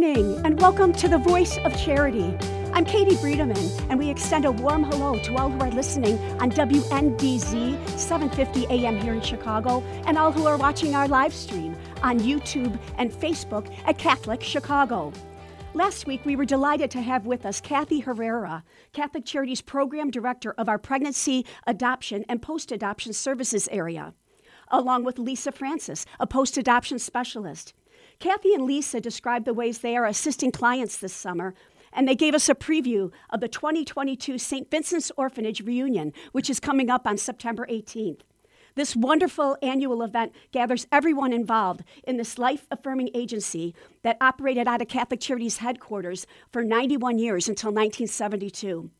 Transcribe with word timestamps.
Morning 0.00 0.40
and 0.46 0.58
welcome 0.58 0.94
to 0.94 1.08
the 1.08 1.18
Voice 1.18 1.58
of 1.58 1.76
Charity. 1.76 2.34
I'm 2.72 2.86
Katie 2.86 3.16
Breedeman, 3.16 3.86
and 3.90 3.98
we 3.98 4.08
extend 4.08 4.46
a 4.46 4.50
warm 4.50 4.84
hello 4.84 5.18
to 5.18 5.36
all 5.36 5.50
who 5.50 5.60
are 5.60 5.70
listening 5.70 6.18
on 6.40 6.50
WNDZ 6.50 7.98
750 7.98 8.66
AM 8.68 8.96
here 8.96 9.12
in 9.12 9.20
Chicago, 9.20 9.82
and 10.06 10.16
all 10.16 10.32
who 10.32 10.46
are 10.46 10.56
watching 10.56 10.94
our 10.94 11.06
live 11.06 11.34
stream 11.34 11.76
on 12.02 12.18
YouTube 12.18 12.80
and 12.96 13.12
Facebook 13.12 13.70
at 13.84 13.98
Catholic 13.98 14.42
Chicago. 14.42 15.12
Last 15.74 16.06
week, 16.06 16.24
we 16.24 16.34
were 16.34 16.46
delighted 16.46 16.90
to 16.92 17.02
have 17.02 17.26
with 17.26 17.44
us 17.44 17.60
Kathy 17.60 18.00
Herrera, 18.00 18.64
Catholic 18.94 19.26
Charities 19.26 19.60
Program 19.60 20.10
Director 20.10 20.52
of 20.52 20.66
our 20.66 20.78
Pregnancy, 20.78 21.44
Adoption, 21.66 22.24
and 22.26 22.40
Post 22.40 22.72
Adoption 22.72 23.12
Services 23.12 23.68
area, 23.70 24.14
along 24.68 25.04
with 25.04 25.18
Lisa 25.18 25.52
Francis, 25.52 26.06
a 26.18 26.26
post 26.26 26.56
adoption 26.56 26.98
specialist. 26.98 27.74
Kathy 28.20 28.52
and 28.52 28.66
Lisa 28.66 29.00
described 29.00 29.46
the 29.46 29.54
ways 29.54 29.78
they 29.78 29.96
are 29.96 30.04
assisting 30.04 30.52
clients 30.52 30.98
this 30.98 31.14
summer, 31.14 31.54
and 31.90 32.06
they 32.06 32.14
gave 32.14 32.34
us 32.34 32.50
a 32.50 32.54
preview 32.54 33.10
of 33.30 33.40
the 33.40 33.48
2022 33.48 34.36
St. 34.36 34.70
Vincent's 34.70 35.10
Orphanage 35.16 35.62
reunion, 35.62 36.12
which 36.32 36.50
is 36.50 36.60
coming 36.60 36.90
up 36.90 37.06
on 37.06 37.16
September 37.16 37.66
18th. 37.70 38.20
This 38.74 38.94
wonderful 38.94 39.56
annual 39.62 40.02
event 40.02 40.32
gathers 40.52 40.86
everyone 40.92 41.32
involved 41.32 41.82
in 42.04 42.18
this 42.18 42.38
life 42.38 42.66
affirming 42.70 43.08
agency 43.14 43.74
that 44.02 44.18
operated 44.20 44.68
out 44.68 44.82
of 44.82 44.88
Catholic 44.88 45.20
Charities 45.20 45.56
headquarters 45.56 46.26
for 46.50 46.62
91 46.62 47.18
years 47.18 47.48
until 47.48 47.70
1972. 47.70 48.90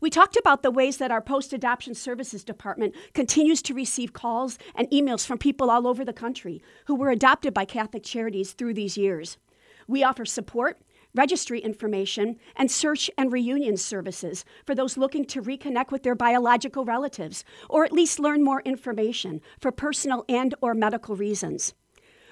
We 0.00 0.10
talked 0.10 0.36
about 0.36 0.62
the 0.62 0.70
ways 0.70 0.98
that 0.98 1.10
our 1.10 1.20
post 1.20 1.52
adoption 1.52 1.94
services 1.94 2.44
department 2.44 2.94
continues 3.12 3.62
to 3.62 3.74
receive 3.74 4.12
calls 4.12 4.58
and 4.74 4.90
emails 4.90 5.26
from 5.26 5.38
people 5.38 5.70
all 5.70 5.86
over 5.86 6.04
the 6.04 6.12
country 6.12 6.62
who 6.86 6.94
were 6.94 7.10
adopted 7.10 7.54
by 7.54 7.64
Catholic 7.64 8.02
Charities 8.02 8.52
through 8.52 8.74
these 8.74 8.96
years. 8.96 9.38
We 9.86 10.02
offer 10.02 10.24
support, 10.24 10.80
registry 11.14 11.60
information, 11.60 12.38
and 12.56 12.70
search 12.70 13.10
and 13.16 13.32
reunion 13.32 13.76
services 13.76 14.44
for 14.66 14.74
those 14.74 14.96
looking 14.96 15.24
to 15.26 15.42
reconnect 15.42 15.90
with 15.90 16.02
their 16.02 16.14
biological 16.14 16.84
relatives 16.84 17.44
or 17.68 17.84
at 17.84 17.92
least 17.92 18.18
learn 18.18 18.42
more 18.42 18.62
information 18.62 19.40
for 19.60 19.70
personal 19.70 20.24
and 20.28 20.54
or 20.60 20.74
medical 20.74 21.14
reasons. 21.14 21.74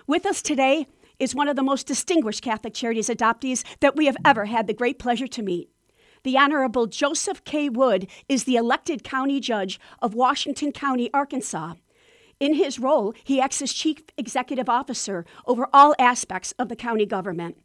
With 0.07 0.27
us 0.27 0.43
today 0.43 0.87
is 1.19 1.35
one 1.35 1.47
of 1.47 1.55
the 1.55 1.63
most 1.63 1.87
distinguished 1.87 2.43
Catholic 2.43 2.75
Charities 2.75 3.09
adoptees 3.09 3.63
that 3.81 3.95
we 3.95 4.07
have 4.07 4.17
ever 4.25 4.47
had 4.47 4.67
the 4.67 4.75
great 4.75 4.99
pleasure 4.99 5.29
to 5.29 5.43
meet. 5.43 5.72
The 6.25 6.39
Honorable 6.39 6.87
Joseph 6.87 7.43
K. 7.43 7.69
Wood 7.69 8.07
is 8.29 8.45
the 8.45 8.55
elected 8.55 9.03
county 9.03 9.41
judge 9.41 9.81
of 10.01 10.15
Washington 10.15 10.71
County, 10.71 11.11
Arkansas. 11.13 11.75
In 12.39 12.55
his 12.55 12.79
role, 12.79 13.13
he 13.25 13.41
acts 13.41 13.61
as 13.61 13.73
chief 13.73 14.05
executive 14.17 14.69
officer 14.69 15.27
over 15.47 15.67
all 15.73 15.97
aspects 15.99 16.53
of 16.61 16.69
the 16.69 16.77
county 16.77 17.07
government. 17.07 17.57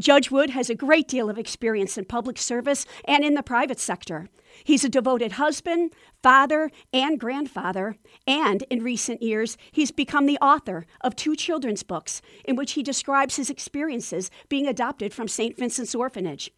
Judge 0.00 0.32
Wood 0.32 0.50
has 0.50 0.68
a 0.68 0.74
great 0.74 1.06
deal 1.06 1.30
of 1.30 1.38
experience 1.38 1.96
in 1.96 2.04
public 2.06 2.38
service 2.38 2.86
and 3.04 3.24
in 3.24 3.34
the 3.34 3.42
private 3.42 3.78
sector. 3.78 4.28
He's 4.64 4.82
a 4.82 4.88
devoted 4.88 5.32
husband, 5.32 5.92
father, 6.24 6.72
and 6.92 7.20
grandfather, 7.20 7.98
and 8.26 8.62
in 8.62 8.82
recent 8.82 9.22
years, 9.22 9.56
he's 9.70 9.92
become 9.92 10.26
the 10.26 10.38
author 10.38 10.86
of 11.02 11.14
two 11.14 11.36
children's 11.36 11.84
books 11.84 12.20
in 12.44 12.56
which 12.56 12.72
he 12.72 12.82
describes 12.82 13.36
his 13.36 13.48
experiences 13.48 14.28
being 14.48 14.66
adopted 14.66 15.14
from 15.14 15.28
St. 15.28 15.56
Vincent's 15.56 15.94
Orphanage. 15.94 16.50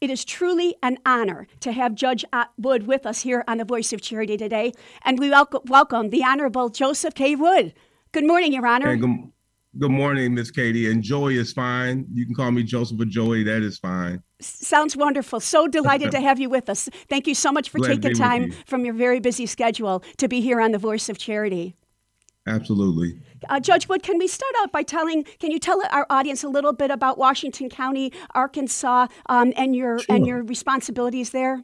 It 0.00 0.10
is 0.10 0.24
truly 0.24 0.76
an 0.80 0.98
honor 1.04 1.48
to 1.58 1.72
have 1.72 1.96
Judge 1.96 2.24
Wood 2.56 2.86
with 2.86 3.04
us 3.04 3.22
here 3.22 3.42
on 3.48 3.58
the 3.58 3.64
Voice 3.64 3.92
of 3.92 4.00
Charity 4.00 4.36
today, 4.36 4.72
and 5.04 5.18
we 5.18 5.28
welcome, 5.28 5.62
welcome 5.66 6.10
the 6.10 6.22
Honorable 6.22 6.68
Joseph 6.68 7.14
K. 7.14 7.34
Wood. 7.34 7.74
Good 8.12 8.24
morning, 8.24 8.52
Your 8.52 8.64
Honor. 8.64 8.92
Hey, 8.92 8.96
good, 8.98 9.32
good 9.76 9.90
morning, 9.90 10.34
Miss 10.34 10.52
Katie. 10.52 10.88
And 10.88 11.02
Joey 11.02 11.36
is 11.36 11.52
fine. 11.52 12.06
You 12.12 12.26
can 12.26 12.36
call 12.36 12.52
me 12.52 12.62
Joseph 12.62 13.00
or 13.00 13.06
Joey. 13.06 13.42
That 13.42 13.62
is 13.62 13.80
fine. 13.80 14.22
Sounds 14.38 14.96
wonderful. 14.96 15.40
So 15.40 15.66
delighted 15.66 16.12
to 16.12 16.20
have 16.28 16.38
you 16.38 16.48
with 16.48 16.70
us. 16.70 16.88
Thank 17.08 17.26
you 17.26 17.34
so 17.34 17.50
much 17.50 17.68
for 17.68 17.78
Glad 17.78 18.00
taking 18.00 18.16
time 18.16 18.52
from 18.66 18.84
your 18.84 18.94
very 18.94 19.18
busy 19.18 19.46
schedule 19.46 20.04
to 20.18 20.28
be 20.28 20.40
here 20.40 20.60
on 20.60 20.70
the 20.70 20.78
Voice 20.78 21.08
of 21.08 21.18
Charity. 21.18 21.74
Absolutely. 22.48 23.20
Uh, 23.48 23.60
Judge 23.60 23.88
Wood, 23.88 24.02
can 24.02 24.18
we 24.18 24.26
start 24.26 24.52
out 24.60 24.72
by 24.72 24.82
telling? 24.82 25.24
Can 25.38 25.50
you 25.50 25.58
tell 25.58 25.82
our 25.90 26.06
audience 26.08 26.42
a 26.42 26.48
little 26.48 26.72
bit 26.72 26.90
about 26.90 27.18
Washington 27.18 27.68
County, 27.68 28.12
Arkansas, 28.34 29.06
um, 29.26 29.52
and 29.56 29.76
your 29.76 29.98
Sure. 29.98 30.16
and 30.16 30.26
your 30.26 30.42
responsibilities 30.42 31.30
there? 31.30 31.62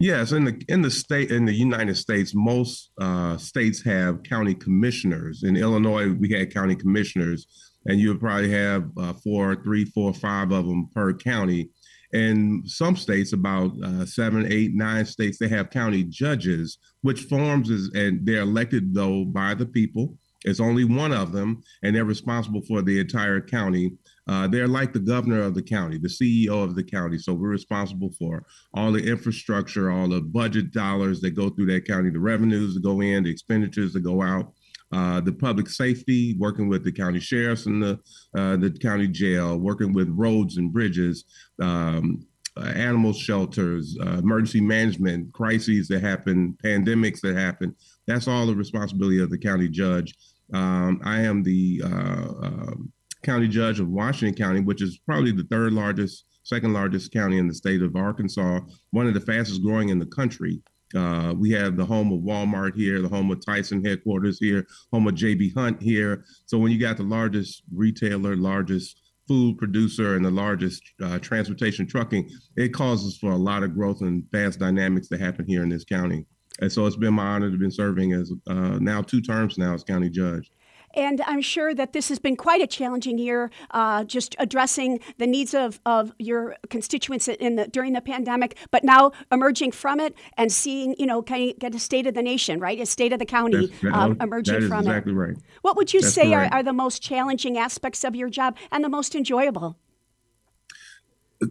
Yes, 0.00 0.32
in 0.32 0.44
the 0.44 0.62
in 0.68 0.82
the 0.82 0.90
state 0.90 1.30
in 1.30 1.44
the 1.44 1.52
United 1.52 1.96
States, 1.96 2.32
most 2.34 2.90
uh, 3.00 3.36
states 3.36 3.82
have 3.84 4.22
county 4.22 4.54
commissioners. 4.54 5.42
In 5.42 5.56
Illinois, 5.56 6.12
we 6.12 6.30
had 6.30 6.52
county 6.54 6.74
commissioners, 6.74 7.46
and 7.84 8.00
you 8.00 8.08
would 8.08 8.20
probably 8.20 8.50
have 8.50 8.90
uh, 8.96 9.12
four, 9.12 9.56
three, 9.56 9.84
four, 9.84 10.14
five 10.14 10.52
of 10.52 10.66
them 10.66 10.88
per 10.94 11.12
county. 11.12 11.70
In 12.12 12.62
some 12.66 12.96
states, 12.96 13.32
about 13.32 13.72
uh, 13.82 14.06
seven, 14.06 14.50
eight, 14.50 14.74
nine 14.74 15.04
states, 15.04 15.38
they 15.38 15.48
have 15.48 15.70
county 15.70 16.04
judges, 16.04 16.78
which 17.02 17.22
forms 17.22 17.70
is 17.70 17.90
and 17.94 18.24
they're 18.24 18.42
elected 18.42 18.94
though 18.94 19.24
by 19.24 19.54
the 19.54 19.66
people. 19.66 20.16
It's 20.44 20.60
only 20.60 20.84
one 20.84 21.12
of 21.12 21.32
them, 21.32 21.62
and 21.82 21.94
they're 21.94 22.04
responsible 22.04 22.62
for 22.62 22.80
the 22.80 23.00
entire 23.00 23.40
county. 23.40 23.92
Uh, 24.28 24.46
they're 24.46 24.68
like 24.68 24.92
the 24.92 25.00
governor 25.00 25.42
of 25.42 25.54
the 25.54 25.62
county, 25.62 25.98
the 25.98 26.08
CEO 26.08 26.62
of 26.62 26.76
the 26.76 26.84
county. 26.84 27.18
So 27.18 27.32
we're 27.34 27.48
responsible 27.48 28.10
for 28.18 28.44
all 28.74 28.92
the 28.92 29.04
infrastructure, 29.04 29.90
all 29.90 30.08
the 30.08 30.20
budget 30.20 30.72
dollars 30.72 31.20
that 31.20 31.32
go 31.32 31.48
through 31.50 31.66
that 31.66 31.86
county, 31.86 32.10
the 32.10 32.20
revenues 32.20 32.74
that 32.74 32.82
go 32.82 33.00
in, 33.00 33.24
the 33.24 33.30
expenditures 33.30 33.92
that 33.94 34.00
go 34.00 34.22
out, 34.22 34.52
uh, 34.92 35.20
the 35.20 35.32
public 35.32 35.68
safety, 35.68 36.36
working 36.38 36.68
with 36.68 36.84
the 36.84 36.92
county 36.92 37.20
sheriffs 37.20 37.66
and 37.66 37.82
the 37.82 37.98
uh, 38.36 38.56
the 38.56 38.70
county 38.70 39.08
jail, 39.08 39.58
working 39.58 39.92
with 39.92 40.08
roads 40.10 40.56
and 40.56 40.72
bridges. 40.72 41.24
Um, 41.60 42.26
uh, 42.58 42.72
animal 42.74 43.12
shelters, 43.12 43.98
uh, 44.00 44.16
emergency 44.16 44.62
management, 44.62 45.30
crises 45.34 45.88
that 45.88 46.00
happen, 46.00 46.56
pandemics 46.64 47.20
that 47.20 47.36
happen. 47.36 47.76
That's 48.06 48.28
all 48.28 48.46
the 48.46 48.54
responsibility 48.54 49.20
of 49.20 49.28
the 49.28 49.36
county 49.36 49.68
judge. 49.68 50.14
Um, 50.54 50.98
I 51.04 51.20
am 51.20 51.42
the 51.42 51.82
um 51.84 52.90
county 53.26 53.48
judge 53.48 53.80
of 53.80 53.88
Washington 53.88 54.36
County, 54.36 54.60
which 54.60 54.80
is 54.80 54.98
probably 54.98 55.32
the 55.32 55.46
third 55.50 55.72
largest, 55.72 56.24
second 56.44 56.72
largest 56.72 57.12
county 57.12 57.38
in 57.38 57.48
the 57.48 57.54
state 57.54 57.82
of 57.82 57.96
Arkansas, 57.96 58.60
one 58.90 59.08
of 59.08 59.14
the 59.14 59.20
fastest 59.20 59.62
growing 59.62 59.88
in 59.88 59.98
the 59.98 60.06
country. 60.06 60.62
Uh, 60.94 61.34
we 61.36 61.50
have 61.50 61.76
the 61.76 61.84
home 61.84 62.12
of 62.12 62.20
Walmart 62.20 62.74
here, 62.74 63.02
the 63.02 63.08
home 63.08 63.30
of 63.30 63.44
Tyson 63.44 63.84
headquarters 63.84 64.38
here, 64.38 64.66
home 64.92 65.08
of 65.08 65.14
JB 65.14 65.54
Hunt 65.54 65.82
here. 65.82 66.24
So 66.46 66.58
when 66.58 66.70
you 66.70 66.78
got 66.78 66.96
the 66.96 67.02
largest 67.02 67.62
retailer, 67.74 68.36
largest 68.36 69.00
food 69.26 69.58
producer, 69.58 70.14
and 70.14 70.24
the 70.24 70.30
largest 70.30 70.82
uh, 71.02 71.18
transportation 71.18 71.86
trucking, 71.86 72.30
it 72.56 72.72
causes 72.72 73.18
for 73.18 73.32
a 73.32 73.36
lot 73.36 73.64
of 73.64 73.74
growth 73.74 74.00
and 74.00 74.24
fast 74.30 74.60
dynamics 74.60 75.08
to 75.08 75.18
happen 75.18 75.44
here 75.46 75.62
in 75.62 75.68
this 75.68 75.84
county. 75.84 76.24
And 76.60 76.72
so 76.72 76.86
it's 76.86 76.96
been 76.96 77.14
my 77.14 77.26
honor 77.26 77.50
to 77.50 77.58
been 77.58 77.70
serving 77.70 78.12
as 78.12 78.32
uh, 78.46 78.78
now 78.80 79.02
two 79.02 79.20
terms 79.20 79.58
now 79.58 79.74
as 79.74 79.84
county 79.84 80.08
judge. 80.08 80.50
And 80.96 81.20
I'm 81.26 81.42
sure 81.42 81.74
that 81.74 81.92
this 81.92 82.08
has 82.08 82.18
been 82.18 82.36
quite 82.36 82.62
a 82.62 82.66
challenging 82.66 83.18
year, 83.18 83.50
uh, 83.72 84.02
just 84.04 84.34
addressing 84.38 84.98
the 85.18 85.26
needs 85.26 85.52
of, 85.52 85.78
of 85.84 86.12
your 86.18 86.56
constituents 86.70 87.28
in 87.28 87.56
the 87.56 87.68
during 87.68 87.92
the 87.92 88.00
pandemic, 88.00 88.56
but 88.70 88.82
now 88.82 89.12
emerging 89.30 89.72
from 89.72 90.00
it 90.00 90.14
and 90.38 90.50
seeing, 90.50 90.94
you 90.98 91.04
know, 91.04 91.22
kind 91.22 91.50
of 91.50 91.58
get 91.58 91.74
a 91.74 91.78
state 91.78 92.06
of 92.06 92.14
the 92.14 92.22
nation, 92.22 92.58
right? 92.58 92.80
A 92.80 92.86
state 92.86 93.12
of 93.12 93.18
the 93.18 93.26
county 93.26 93.66
that- 93.82 93.92
um, 93.92 94.16
emerging 94.20 94.68
from 94.68 94.80
exactly 94.80 95.12
it. 95.12 95.16
right. 95.16 95.36
What 95.60 95.76
would 95.76 95.92
you 95.92 96.00
That's 96.00 96.14
say 96.14 96.32
are, 96.32 96.48
are 96.50 96.62
the 96.62 96.72
most 96.72 97.02
challenging 97.02 97.58
aspects 97.58 98.02
of 98.02 98.16
your 98.16 98.30
job 98.30 98.56
and 98.72 98.82
the 98.82 98.88
most 98.88 99.14
enjoyable? 99.14 99.76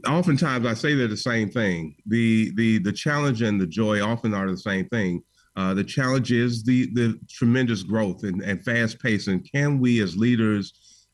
oftentimes 0.07 0.65
I 0.65 0.74
say 0.74 0.95
they're 0.95 1.07
the 1.07 1.15
same 1.15 1.50
thing. 1.50 1.95
The 2.07 2.51
the 2.56 2.80
the 2.80 2.92
challenge 2.92 3.44
and 3.44 3.62
the 3.62 3.68
joy 3.68 4.01
often 4.01 4.33
are 4.33 4.50
the 4.50 4.57
same 4.57 4.88
thing. 4.89 5.24
Uh, 5.56 5.74
the 5.74 5.84
challenge 5.84 6.31
is 6.31 6.63
the 6.63 6.88
the 6.94 7.19
tremendous 7.30 7.84
growth 7.84 8.24
and, 8.24 8.42
and 8.42 8.63
fast 8.63 9.00
pace. 9.00 9.28
And 9.28 9.48
can 9.50 9.80
we 9.80 10.02
as 10.02 10.18
leaders 10.18 10.74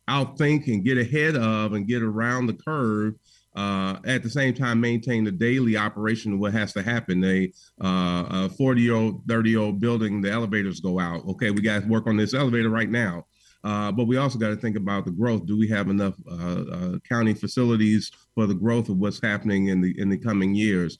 outthink 0.09 0.67
and 0.67 0.83
get 0.83 0.97
ahead 0.97 1.35
of 1.35 1.73
and 1.73 1.87
get 1.87 2.01
around 2.01 2.47
the 2.47 2.53
curve 2.53 3.13
uh, 3.55 3.97
at 4.05 4.23
the 4.23 4.29
same 4.29 4.53
time 4.53 4.79
maintain 4.79 5.23
the 5.23 5.31
daily 5.31 5.75
operation 5.75 6.33
of 6.33 6.39
what 6.39 6.53
has 6.53 6.73
to 6.73 6.81
happen. 6.81 7.23
A, 7.23 7.51
uh, 7.83 8.45
a 8.45 8.49
40 8.49 8.81
year 8.81 8.95
old, 8.95 9.23
30 9.27 9.49
year 9.49 9.59
old 9.59 9.79
building, 9.79 10.21
the 10.21 10.31
elevators 10.31 10.79
go 10.79 10.99
out. 10.99 11.25
Okay, 11.27 11.51
we 11.51 11.61
got 11.61 11.81
to 11.81 11.87
work 11.87 12.07
on 12.07 12.17
this 12.17 12.33
elevator 12.33 12.69
right 12.69 12.89
now. 12.89 13.25
Uh, 13.63 13.91
but 13.91 14.07
we 14.07 14.17
also 14.17 14.39
got 14.39 14.49
to 14.49 14.55
think 14.55 14.75
about 14.75 15.05
the 15.05 15.11
growth. 15.11 15.45
Do 15.45 15.57
we 15.57 15.67
have 15.67 15.89
enough 15.89 16.15
uh, 16.27 16.61
uh, 16.61 16.97
county 17.07 17.35
facilities 17.35 18.09
for 18.33 18.47
the 18.47 18.55
growth 18.55 18.89
of 18.89 18.97
what's 18.97 19.21
happening 19.21 19.67
in 19.67 19.81
the 19.81 19.93
in 19.99 20.09
the 20.09 20.17
coming 20.17 20.55
years? 20.55 20.97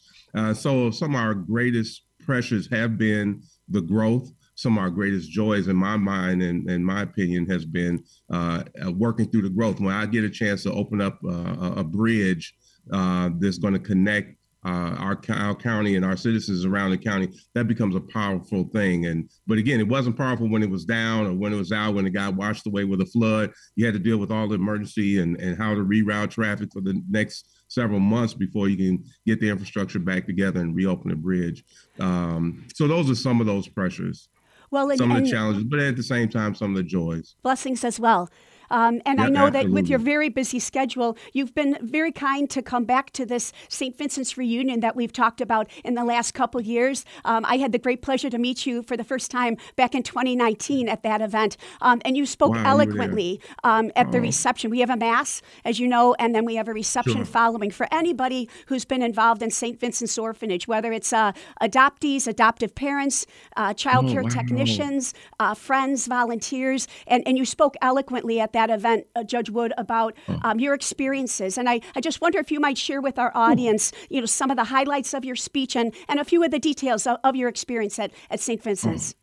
So 0.54 0.92
some 0.92 1.16
of 1.16 1.22
our 1.22 1.34
greatest 1.34 2.04
pressures 2.32 2.70
have 2.72 2.98
been 2.98 3.44
the 3.68 3.82
growth. 3.82 4.32
Some 4.56 4.78
of 4.78 4.82
our 4.82 4.90
greatest 4.90 5.30
joys 5.30 5.68
in 5.68 5.76
my 5.76 5.98
mind 5.98 6.42
and 6.42 6.70
in 6.70 6.82
my 6.82 7.02
opinion 7.02 7.46
has 7.50 7.66
been 7.66 8.02
uh, 8.32 8.64
uh, 8.82 8.90
working 8.94 9.30
through 9.30 9.42
the 9.42 9.50
growth. 9.50 9.82
When 9.82 9.94
i 9.94 10.06
get 10.06 10.24
a 10.24 10.30
chance 10.30 10.64
to 10.64 10.72
open 10.72 11.02
up 11.02 11.20
uh, 11.26 11.74
a 11.76 11.84
bridge 11.84 12.56
uh, 12.94 13.32
that's 13.38 13.58
going 13.58 13.74
to 13.74 13.82
connect 13.82 14.38
uh, 14.64 14.96
our, 14.98 15.20
our 15.32 15.56
county 15.56 15.98
and 15.98 16.06
our 16.06 16.16
citizens 16.16 16.64
around 16.64 16.92
the 16.92 16.98
county 16.98 17.28
that 17.54 17.68
becomes 17.68 17.96
a 17.96 18.00
powerful 18.00 18.64
thing. 18.72 19.08
And 19.08 19.30
but 19.46 19.58
again 19.58 19.82
it 19.82 19.90
wasn't 19.90 20.16
powerful 20.16 20.50
when 20.50 20.64
it 20.64 20.70
was 20.70 20.86
down 20.86 21.28
or 21.28 21.34
when 21.34 21.52
it 21.52 21.58
was 21.58 21.74
out 21.74 21.96
when 21.96 22.08
it 22.08 22.12
got 22.12 22.36
washed 22.36 22.66
away 22.66 22.86
with 22.86 23.02
a 23.02 23.06
flood. 23.08 23.52
You 23.76 23.86
had 23.86 23.96
to 23.96 24.00
deal 24.00 24.20
with 24.20 24.32
all 24.32 24.48
the 24.48 24.56
emergency 24.56 25.20
and, 25.20 25.36
and 25.42 25.58
how 25.58 25.76
to 25.76 25.84
reroute 25.84 26.30
traffic 26.30 26.70
for 26.72 26.80
the 26.80 27.04
next 27.10 27.50
several 27.72 28.00
months 28.00 28.34
before 28.34 28.68
you 28.68 28.78
can 28.78 29.04
get 29.26 29.40
the 29.40 29.50
infrastructure 29.50 30.00
back 30.00 30.26
together 30.26 30.60
and 30.60 30.76
reopen 30.76 31.10
the 31.10 31.16
bridge 31.16 31.64
um, 32.00 32.68
so 32.74 32.88
those 32.88 33.10
are 33.10 33.16
some 33.16 33.40
of 33.40 33.48
those 33.48 33.68
pressures 33.68 34.30
well, 34.72 34.90
and, 34.90 34.98
some 34.98 35.12
of 35.12 35.24
the 35.24 35.30
challenges, 35.30 35.66
but 35.66 35.80
at 35.80 35.98
the 35.98 36.04
same 36.04 36.30
time, 36.30 36.56
some 36.56 36.72
of 36.72 36.78
the 36.78 36.84
joys. 36.84 37.36
Blessings 37.44 37.84
as 37.84 38.00
well. 38.00 38.30
Um, 38.72 39.02
and 39.06 39.22
I 39.22 39.28
know 39.28 39.48
absolutely. 39.48 39.70
that 39.70 39.74
with 39.74 39.90
your 39.90 40.00
very 40.00 40.30
busy 40.30 40.60
schedule, 40.60 41.18
you've 41.34 41.54
been 41.54 41.78
very 41.82 42.12
kind 42.12 42.50
to 42.50 42.62
come 42.62 42.86
back 42.86 43.12
to 43.12 43.26
this 43.26 43.52
St. 43.68 43.96
Vincent's 43.98 44.38
reunion 44.38 44.80
that 44.80 44.96
we've 44.96 45.12
talked 45.14 45.42
about 45.42 45.70
in 45.84 45.94
the 45.94 46.06
last 46.06 46.34
couple 46.34 46.62
years. 46.62 47.06
Um, 47.26 47.46
I 47.46 47.58
had 47.58 47.74
the 47.74 47.78
great 47.78 48.02
pleasure 48.02 48.30
to 48.30 48.38
meet 48.38 48.66
you 48.66 48.82
for 48.82 48.96
the 48.96 49.04
first 49.04 49.30
time 49.30 49.58
back 49.76 49.94
in 49.94 50.04
2019 50.04 50.88
at 50.88 51.04
that 51.04 51.22
event, 51.22 51.58
um, 51.82 52.02
and 52.06 52.16
you 52.16 52.26
spoke 52.26 52.54
wow, 52.54 52.64
eloquently 52.66 53.42
um, 53.64 53.92
at 53.96 54.12
the 54.12 54.22
reception. 54.22 54.72
We 54.72 54.80
have 54.80 54.90
a 54.90 54.98
mass, 54.98 55.42
as 55.66 55.80
you 55.80 55.88
know, 55.88 56.16
and 56.18 56.34
then 56.34 56.46
we 56.46 56.56
have 56.56 56.70
a 56.70 56.74
reception 56.74 57.18
sure. 57.18 57.26
following 57.26 57.72
for 57.72 57.88
anybody 57.92 58.50
who's 58.68 58.86
been 58.86 59.02
involved 59.02 59.44
in 59.44 59.52
St. 59.52 59.80
Vincent's 59.80 60.18
Orphanage, 60.18 60.68
whether 60.68 60.94
it's 60.94 61.12
uh, 61.12 61.34
adoptees, 61.62 62.26
adoptive 62.26 62.74
parents, 62.74 63.26
uh, 63.58 63.74
child 63.74 64.06
oh, 64.10 64.22
wow. 64.22 64.30
technicians, 64.30 65.14
uh, 65.40 65.54
friends, 65.54 66.08
volunteers, 66.08 66.88
and, 67.08 67.22
and 67.28 67.38
you 67.38 67.46
spoke 67.46 67.76
eloquently 67.82 68.40
at 68.40 68.54
that 68.54 68.61
that 68.62 68.74
event, 68.74 69.08
uh, 69.16 69.24
Judge 69.24 69.50
Wood, 69.50 69.74
about 69.78 70.16
um, 70.44 70.60
your 70.60 70.74
experiences. 70.74 71.58
And 71.58 71.68
I, 71.68 71.82
I 71.96 72.02
just 72.02 72.22
wonder 72.22 72.40
if 72.40 72.52
you 72.52 72.60
might 72.60 72.78
share 72.78 73.02
with 73.02 73.18
our 73.18 73.32
audience, 73.36 73.92
you 74.10 74.20
know, 74.20 74.28
some 74.28 74.52
of 74.52 74.58
the 74.58 74.66
highlights 74.66 75.14
of 75.14 75.26
your 75.26 75.36
speech 75.36 75.76
and, 75.76 75.94
and 76.08 76.20
a 76.20 76.24
few 76.24 76.44
of 76.44 76.52
the 76.52 76.60
details 76.60 77.08
of, 77.08 77.18
of 77.24 77.36
your 77.36 77.50
experience 77.50 77.98
at, 77.98 78.12
at 78.30 78.40
St. 78.40 78.62
Vincent's. 78.62 79.16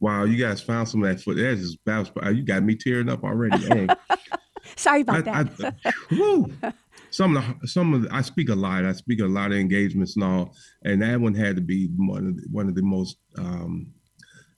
Wow, 0.00 0.24
you 0.24 0.36
guys 0.36 0.60
found 0.60 0.88
some 0.88 1.02
of 1.02 1.08
that 1.08 1.22
footage. 1.22 1.42
That 1.42 1.62
just 1.62 1.84
bounced, 1.84 2.12
you 2.34 2.42
got 2.42 2.62
me 2.62 2.74
tearing 2.74 3.08
up 3.08 3.24
already. 3.24 3.88
Sorry 4.76 5.02
about 5.02 5.28
I, 5.28 5.44
that. 5.44 5.74
I, 6.62 6.72
some 7.10 7.36
of 7.36 7.44
the 7.60 7.68
some 7.68 7.94
of 7.94 8.02
the, 8.02 8.14
I 8.14 8.22
speak 8.22 8.48
a 8.48 8.54
lot. 8.54 8.84
I 8.84 8.92
speak 8.92 9.20
a 9.20 9.26
lot 9.26 9.52
of 9.52 9.58
engagements 9.58 10.16
and 10.16 10.24
all, 10.24 10.54
and 10.84 11.02
that 11.02 11.20
one 11.20 11.34
had 11.34 11.56
to 11.56 11.62
be 11.62 11.88
one 11.96 12.26
of 12.26 12.36
the, 12.36 12.42
one 12.50 12.68
of 12.68 12.74
the 12.74 12.82
most 12.82 13.18
um, 13.38 13.92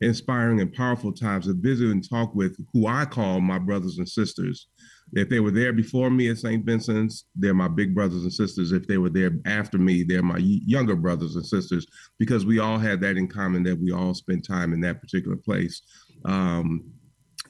inspiring 0.01 0.61
and 0.61 0.73
powerful 0.73 1.13
times 1.13 1.47
to 1.47 1.55
visit 1.55 1.91
and 1.91 2.09
talk 2.09 2.35
with 2.35 2.57
who 2.73 2.87
I 2.87 3.05
call 3.05 3.41
my 3.41 3.59
brothers 3.59 3.99
and 3.99 4.09
sisters. 4.09 4.69
If 5.13 5.29
they 5.29 5.41
were 5.41 5.51
there 5.51 5.73
before 5.73 6.11
me 6.11 6.29
at 6.29 6.39
St. 6.39 6.65
Vincent's, 6.65 7.27
they're 7.37 7.55
my 7.55 7.69
big 7.69 7.95
brothers 7.95 8.23
and 8.23 8.33
sisters. 8.33 8.73
If 8.73 8.87
they 8.87 8.99
were 8.99 9.11
there 9.11 9.33
after 9.47 9.79
me, 9.79 10.03
they're 10.03 10.23
my 10.23 10.39
younger 10.39 10.97
brothers 10.97 11.37
and 11.37 11.47
sisters 11.47 11.87
because 12.19 12.45
we 12.45 12.59
all 12.59 12.79
had 12.79 13.01
that 13.03 13.17
in 13.17 13.29
common 13.29 13.63
that 13.65 13.79
we 13.79 13.93
all 13.93 14.15
spent 14.15 14.47
time 14.47 14.73
in 14.73 14.81
that 14.81 15.01
particular 15.01 15.37
place. 15.37 15.83
Um, 16.25 16.85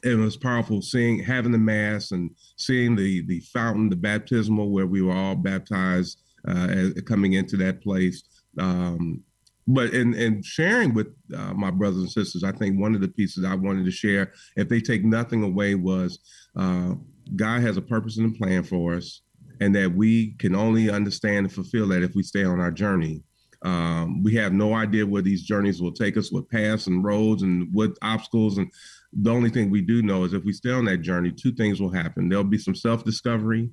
it 0.03 0.15
was 0.15 0.37
powerful 0.37 0.81
seeing 0.81 1.19
having 1.19 1.51
the 1.51 1.57
mass 1.57 2.11
and 2.11 2.29
seeing 2.57 2.95
the 2.95 3.25
the 3.25 3.39
fountain, 3.39 3.89
the 3.89 3.95
baptismal 3.95 4.69
where 4.69 4.85
we 4.85 5.01
were 5.01 5.13
all 5.13 5.35
baptized 5.35 6.21
uh, 6.47 6.89
coming 7.05 7.33
into 7.33 7.57
that 7.57 7.81
place. 7.81 8.23
Um, 8.59 9.23
but 9.67 9.93
in, 9.93 10.13
in 10.13 10.43
sharing 10.43 10.93
with 10.93 11.07
uh, 11.35 11.53
my 11.53 11.71
brothers 11.71 11.99
and 11.99 12.11
sisters, 12.11 12.43
I 12.43 12.51
think 12.51 12.79
one 12.79 12.93
of 12.93 13.01
the 13.01 13.07
pieces 13.07 13.43
I 13.43 13.55
wanted 13.55 13.85
to 13.85 13.91
share, 13.91 14.31
if 14.55 14.69
they 14.69 14.79
take 14.79 15.03
nothing 15.03 15.43
away, 15.43 15.75
was 15.75 16.19
uh, 16.55 16.93
God 17.35 17.61
has 17.61 17.77
a 17.77 17.81
purpose 17.81 18.17
and 18.17 18.35
a 18.35 18.37
plan 18.37 18.63
for 18.63 18.93
us, 18.95 19.21
and 19.59 19.73
that 19.75 19.95
we 19.95 20.33
can 20.33 20.55
only 20.55 20.89
understand 20.89 21.47
and 21.47 21.51
fulfill 21.51 21.87
that 21.89 22.03
if 22.03 22.13
we 22.13 22.21
stay 22.21 22.43
on 22.43 22.59
our 22.59 22.71
journey. 22.71 23.23
Um, 23.63 24.21
we 24.21 24.35
have 24.35 24.53
no 24.53 24.75
idea 24.75 25.07
where 25.07 25.23
these 25.23 25.41
journeys 25.41 25.81
will 25.81 25.93
take 25.93 26.17
us, 26.17 26.31
what 26.31 26.49
paths 26.51 26.85
and 26.85 27.03
roads 27.03 27.41
and 27.41 27.67
what 27.73 27.97
obstacles. 28.03 28.59
And 28.59 28.71
the 29.11 29.31
only 29.31 29.49
thing 29.49 29.71
we 29.71 29.81
do 29.81 30.03
know 30.03 30.23
is 30.25 30.33
if 30.33 30.43
we 30.43 30.53
stay 30.53 30.69
on 30.69 30.85
that 30.85 31.01
journey, 31.01 31.31
two 31.31 31.51
things 31.51 31.81
will 31.81 31.89
happen. 31.89 32.29
There'll 32.29 32.43
be 32.43 32.59
some 32.59 32.75
self 32.75 33.03
discovery, 33.03 33.71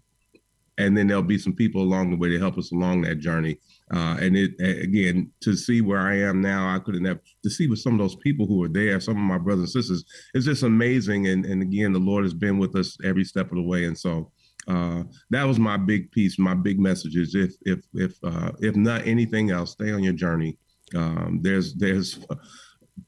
and 0.78 0.96
then 0.96 1.08
there'll 1.08 1.22
be 1.22 1.36
some 1.36 1.52
people 1.52 1.82
along 1.82 2.10
the 2.10 2.16
way 2.16 2.30
to 2.30 2.38
help 2.38 2.56
us 2.56 2.72
along 2.72 3.02
that 3.02 3.18
journey. 3.18 3.58
Uh, 3.92 4.16
and 4.20 4.36
it 4.36 4.52
again 4.58 5.30
to 5.42 5.54
see 5.54 5.82
where 5.82 5.98
I 5.98 6.16
am 6.16 6.40
now, 6.40 6.74
I 6.74 6.78
couldn't 6.78 7.04
have 7.04 7.18
to 7.42 7.50
see 7.50 7.66
with 7.66 7.80
some 7.80 7.92
of 7.92 7.98
those 7.98 8.16
people 8.16 8.46
who 8.46 8.62
are 8.64 8.68
there, 8.68 8.98
some 9.00 9.16
of 9.16 9.22
my 9.22 9.38
brothers 9.38 9.74
and 9.74 9.84
sisters. 9.84 10.04
It's 10.34 10.46
just 10.46 10.62
amazing, 10.62 11.26
and 11.26 11.44
and 11.44 11.62
again, 11.62 11.92
the 11.92 11.98
Lord 11.98 12.24
has 12.24 12.34
been 12.34 12.58
with 12.58 12.74
us 12.74 12.96
every 13.04 13.24
step 13.24 13.50
of 13.50 13.56
the 13.56 13.62
way, 13.62 13.84
and 13.84 13.98
so 13.98 14.30
uh, 14.68 15.02
that 15.30 15.44
was 15.44 15.58
my 15.58 15.76
big 15.76 16.10
piece, 16.12 16.38
my 16.38 16.54
big 16.54 16.78
message 16.78 17.16
is 17.16 17.34
if 17.34 17.54
if 17.62 17.80
if 17.94 18.16
uh, 18.22 18.52
if 18.60 18.76
not 18.76 19.06
anything 19.06 19.50
else, 19.50 19.72
stay 19.72 19.92
on 19.92 20.02
your 20.02 20.12
journey. 20.12 20.56
Um, 20.94 21.40
there's 21.42 21.74
there's 21.74 22.20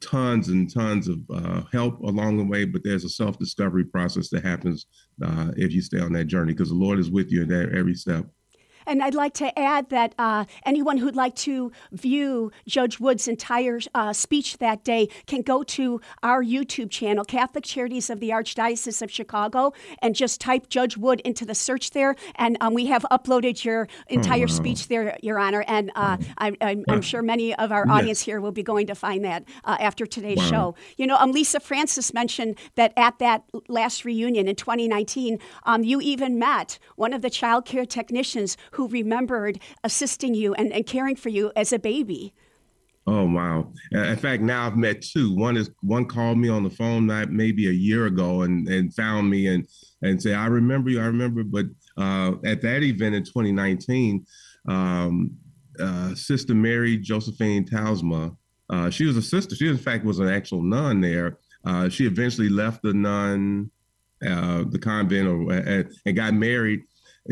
tons 0.01 0.49
and 0.49 0.73
tons 0.73 1.09
of 1.09 1.19
uh, 1.33 1.63
help 1.73 2.01
along 2.01 2.39
the 2.39 2.45
way, 2.45 2.65
but 2.65 2.83
there's 2.83 3.05
a 3.05 3.09
self 3.09 3.39
discovery 3.39 3.85
process 3.85 4.29
that 4.31 4.45
happens 4.45 4.87
uh, 5.25 5.53
if 5.57 5.73
you 5.73 5.81
stay 5.81 6.01
on 6.01 6.13
that 6.15 6.25
journey 6.25 6.53
because 6.53 6.71
the 6.71 6.75
Lord 6.75 6.99
is 6.99 7.11
with 7.11 7.31
you 7.31 7.43
in 7.43 7.53
every 7.53 7.95
step. 7.95 8.27
And 8.87 9.03
I'd 9.03 9.15
like 9.15 9.35
to 9.35 9.57
add 9.59 9.91
that 9.91 10.15
uh, 10.19 10.45
anyone 10.65 10.99
who'd 10.99 11.17
like 11.17 11.35
to 11.37 11.73
view 11.93 12.53
Judge 12.67 13.01
Wood's 13.01 13.29
entire 13.29 13.81
uh, 13.95 14.13
speech 14.13 14.59
that 14.59 14.85
day 14.85 15.09
can 15.27 15.43
go 15.43 15.63
to 15.63 16.01
our 16.23 16.43
YouTube 16.43 16.91
channel, 16.91 17.25
Catholic 17.25 17.65
Charities 17.65 18.11
of 18.11 18.21
the 18.21 18.31
Archdiocese 18.31 19.03
of 19.03 19.11
Chicago, 19.11 19.73
and 20.01 20.15
just 20.15 20.41
type 20.41 20.69
Judge 20.69 20.97
Wood 20.97 21.21
into 21.25 21.45
the 21.45 21.55
search 21.55 21.91
there. 21.91 22.15
And 22.37 22.57
um, 22.61 22.75
we 22.75 22.87
have 22.87 23.05
uploaded 23.11 23.65
your 23.65 23.89
entire 24.09 24.45
oh, 24.45 24.47
speech 24.47 24.89
there, 24.89 25.17
Your 25.23 25.39
Honor. 25.39 25.65
And 25.67 25.91
uh, 25.95 26.17
I, 26.39 26.57
am 26.61 27.03
sure 27.03 27.23
many 27.23 27.55
of 27.55 27.73
our 27.73 27.89
audience 27.89 28.21
here 28.21 28.41
will 28.41 28.53
be 28.53 28.63
going 28.63 28.87
to 28.89 28.95
find 28.95 29.25
that 29.25 29.45
uh, 29.65 29.77
after 29.81 30.07
today's 30.07 30.39
wow. 30.39 30.51
show. 30.51 30.75
You 30.97 31.07
know, 31.07 31.17
um, 31.17 31.33
Lisa 31.33 31.61
Francis 31.61 32.13
mentioned 32.13 32.57
that 32.75 32.93
at 32.97 33.19
that 33.19 33.45
last 33.69 34.05
reunion 34.05 34.49
in 34.49 34.57
2019, 34.57 35.39
um, 35.65 35.85
you 35.85 36.01
even 36.01 36.39
met 36.39 36.79
one 36.97 37.13
of 37.13 37.23
the 37.23 37.31
child 37.31 37.65
care 37.65 37.87
technicians 37.87 38.57
who 38.75 38.89
remembered 38.89 39.61
assisting 39.83 40.35
you 40.35 40.55
and, 40.55 40.73
and 40.73 40.87
caring 40.87 41.17
for 41.17 41.29
you 41.29 41.53
as 41.57 41.73
a 41.73 41.79
baby. 41.79 42.35
Oh 43.07 43.27
wow! 43.27 43.71
In 43.93 44.17
fact, 44.17 44.43
now 44.43 44.67
I've 44.67 44.79
met 44.79 45.03
two. 45.03 45.35
One 45.35 45.59
is 45.59 45.71
one 45.83 46.07
called 46.07 46.39
me 46.39 46.49
on 46.49 46.65
the 46.65 46.71
phone 46.71 47.07
not 47.07 47.31
maybe 47.31 47.69
a 47.69 47.73
year 47.73 48.07
ago 48.07 48.43
and 48.43 48.67
and 48.67 48.95
found 48.95 49.29
me 49.29 49.47
and 49.47 49.69
and 50.01 50.23
say 50.23 50.33
I 50.33 50.47
remember 50.47 50.89
you. 50.89 51.01
I 51.01 51.07
remember. 51.07 51.45
But 51.45 51.67
uh, 51.99 52.33
at 52.47 52.63
that 52.63 52.83
event 52.83 53.15
in 53.15 53.23
2019, 53.23 54.25
um, 54.69 55.37
uh, 55.79 56.15
Sister 56.15 56.55
Mary 56.55 56.97
Josephine 56.97 57.67
Talsma, 57.67 58.35
uh, 58.71 58.89
she 58.89 59.05
was 59.05 59.19
a 59.19 59.23
sister. 59.23 59.55
She 59.55 59.69
in 59.69 59.77
fact 59.77 60.07
was 60.07 60.19
an 60.19 60.29
actual 60.29 60.63
nun 60.63 61.03
there. 61.03 61.39
Uh, 61.67 61.91
she 61.91 62.07
eventually 62.07 62.49
left 62.49 62.83
the 62.83 62.95
nun, 62.95 63.71
uh, 64.27 64.65
the 64.71 64.79
convent, 64.79 65.29
or 65.29 65.53
and 65.53 66.17
got 66.17 66.33
married 66.33 66.81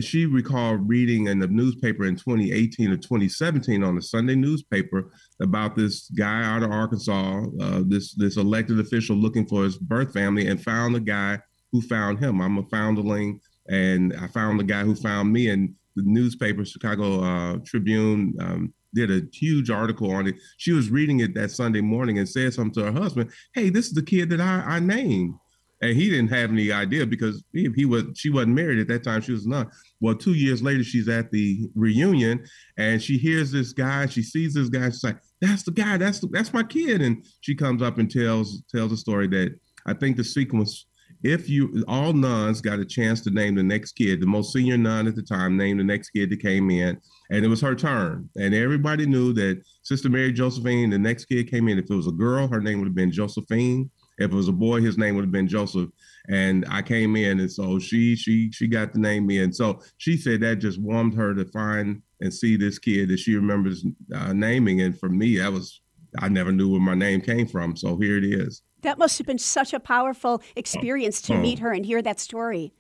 she 0.01 0.27
recalled 0.27 0.89
reading 0.89 1.27
in 1.27 1.39
the 1.39 1.49
newspaper 1.49 2.05
in 2.07 2.17
2018 2.17 2.91
or 2.91 2.97
2017 2.97 3.85
on 3.85 3.95
the 3.95 4.03
Sunday 4.03 4.35
newspaper 4.35 5.13
about 5.41 5.77
this 5.77 6.09
guy 6.11 6.43
out 6.43 6.63
of 6.63 6.71
Arkansas, 6.71 7.45
uh, 7.61 7.83
this 7.87 8.15
this 8.15 8.37
elected 8.37 8.81
official 8.81 9.17
looking 9.17 9.47
for 9.47 9.65
his 9.65 9.77
birth 9.77 10.13
family, 10.15 10.47
and 10.47 10.63
found 10.63 10.95
the 10.95 11.01
guy 11.01 11.39
who 11.73 11.83
found 11.83 12.19
him. 12.19 12.41
I'm 12.41 12.59
a 12.59 12.63
foundling, 12.65 13.41
and 13.69 14.15
I 14.19 14.29
found 14.29 14.59
the 14.59 14.65
guy 14.65 14.83
who 14.83 14.95
found 14.95 15.33
me. 15.33 15.49
And 15.51 15.75
the 15.95 16.03
newspaper, 16.05 16.65
Chicago 16.65 17.23
uh, 17.23 17.59
Tribune, 17.67 18.35
um, 18.41 18.73
did 18.95 19.11
a 19.11 19.27
huge 19.33 19.71
article 19.71 20.11
on 20.11 20.27
it. 20.27 20.37
She 20.59 20.73
was 20.73 20.91
reading 20.91 21.21
it 21.21 21.35
that 21.35 21.51
Sunday 21.51 21.81
morning 21.81 22.19
and 22.19 22.29
said 22.29 22.53
something 22.53 22.83
to 22.83 22.93
her 22.93 23.01
husband. 23.01 23.31
Hey, 23.55 23.71
this 23.71 23.87
is 23.87 23.95
the 23.95 24.03
kid 24.03 24.31
that 24.31 24.41
I, 24.41 24.63
I 24.67 24.81
named 24.81 25.35
and 25.83 25.97
he 25.97 26.09
didn't 26.09 26.29
have 26.29 26.51
any 26.51 26.71
idea 26.71 27.05
because 27.05 27.43
he, 27.53 27.69
he, 27.75 27.85
was 27.85 28.05
she 28.15 28.31
wasn't 28.31 28.55
married 28.55 28.79
at 28.79 28.89
that 28.89 29.03
time 29.03 29.21
she 29.21 29.33
was 29.33 29.47
not 29.47 29.69
well 30.01 30.15
two 30.15 30.35
years 30.35 30.63
later 30.63 30.83
she's 30.83 31.09
at 31.09 31.31
the 31.31 31.69
reunion 31.75 32.43
and 32.79 33.03
she 33.03 33.19
hears 33.19 33.51
this 33.51 33.73
guy 33.73 34.07
she 34.07 34.23
sees 34.23 34.55
this 34.55 34.69
guy 34.69 34.89
she's 34.89 35.05
like 35.05 35.19
that's 35.41 35.65
the 35.65 35.73
guy 35.73 35.97
that's 35.97 36.21
the, 36.21 36.29
that's 36.29 36.55
my 36.55 36.63
kid 36.63 37.03
and 37.03 37.25
she 37.41 37.55
comes 37.55 37.83
up 37.83 37.99
and 37.99 38.11
tells 38.11 38.63
tells 38.75 38.93
a 38.93 38.97
story 38.97 39.27
that 39.27 39.55
i 39.87 39.93
think 39.93 40.17
the 40.17 40.25
sequence 40.25 40.87
if 41.23 41.49
you 41.49 41.85
all 41.87 42.13
nuns 42.13 42.61
got 42.61 42.81
a 42.81 42.85
chance 42.85 43.21
to 43.21 43.31
name 43.31 43.55
the 43.55 43.63
next 43.63 43.93
kid, 43.93 44.21
the 44.21 44.27
most 44.27 44.53
senior 44.53 44.77
nun 44.77 45.07
at 45.07 45.15
the 45.15 45.23
time 45.23 45.57
named 45.57 45.79
the 45.79 45.85
next 45.85 46.11
kid 46.11 46.31
that 46.31 46.43
came 46.43 46.69
in, 46.71 46.99
and 47.31 47.45
it 47.45 47.49
was 47.49 47.61
her 47.61 47.75
turn. 47.77 48.29
And 48.37 48.55
everybody 48.55 49.07
knew 49.07 49.33
that 49.35 49.63
Sister 49.83 50.09
Mary 50.09 50.33
Josephine, 50.33 50.91
the 50.91 50.99
next 50.99 51.27
kid 51.27 51.49
came 51.49 51.69
in. 51.69 51.79
If 51.79 51.91
it 51.91 51.95
was 51.95 52.09
a 52.09 52.13
girl, 52.13 52.49
her 52.49 52.61
name 52.61 52.81
would 52.81 52.89
have 52.89 52.97
been 52.97 53.13
Josephine. 53.13 53.91
If 54.19 54.31
it 54.31 54.35
was 54.35 54.49
a 54.49 54.53
boy, 54.53 54.81
his 54.81 54.99
name 54.99 55.15
would 55.17 55.25
have 55.25 55.33
been 55.33 55.49
Joseph. 55.49 55.91
And 56.29 56.65
I 56.69 56.83
came 56.83 57.17
in, 57.17 57.41
and 57.41 57.51
so 57.51 57.79
she 57.79 58.15
she 58.15 58.51
she 58.53 58.69
got 58.69 58.93
the 58.93 59.01
name 59.01 59.29
in. 59.31 59.53
So 59.53 59.81
she 59.97 60.17
said 60.17 60.41
that 60.41 60.57
just 60.57 60.81
warmed 60.81 61.15
her 61.15 61.35
to 61.35 61.45
find 61.47 62.03
and 62.21 62.33
see 62.33 62.57
this 62.57 62.79
kid 62.79 63.09
that 63.09 63.19
she 63.19 63.35
remembers 63.35 63.85
uh, 64.15 64.33
naming. 64.33 64.81
And 64.83 64.99
for 64.99 65.09
me, 65.09 65.39
that 65.39 65.53
was 65.53 65.81
I 66.19 66.29
never 66.29 66.53
knew 66.53 66.71
where 66.71 66.81
my 66.81 66.95
name 66.95 67.21
came 67.21 67.47
from. 67.47 67.77
So 67.77 67.97
here 67.97 68.19
it 68.19 68.25
is. 68.25 68.63
That 68.83 68.99
must 68.99 69.19
have 69.19 69.27
been 69.27 69.39
such 69.39 69.73
a 69.73 69.81
powerful 69.81 70.43
experience 70.57 71.23
to 71.23 71.35
oh. 71.35 71.39
meet 71.39 71.61
her 71.61 71.73
and 71.73 71.87
hear 71.87 72.03
that 72.03 72.21
story. 72.21 72.73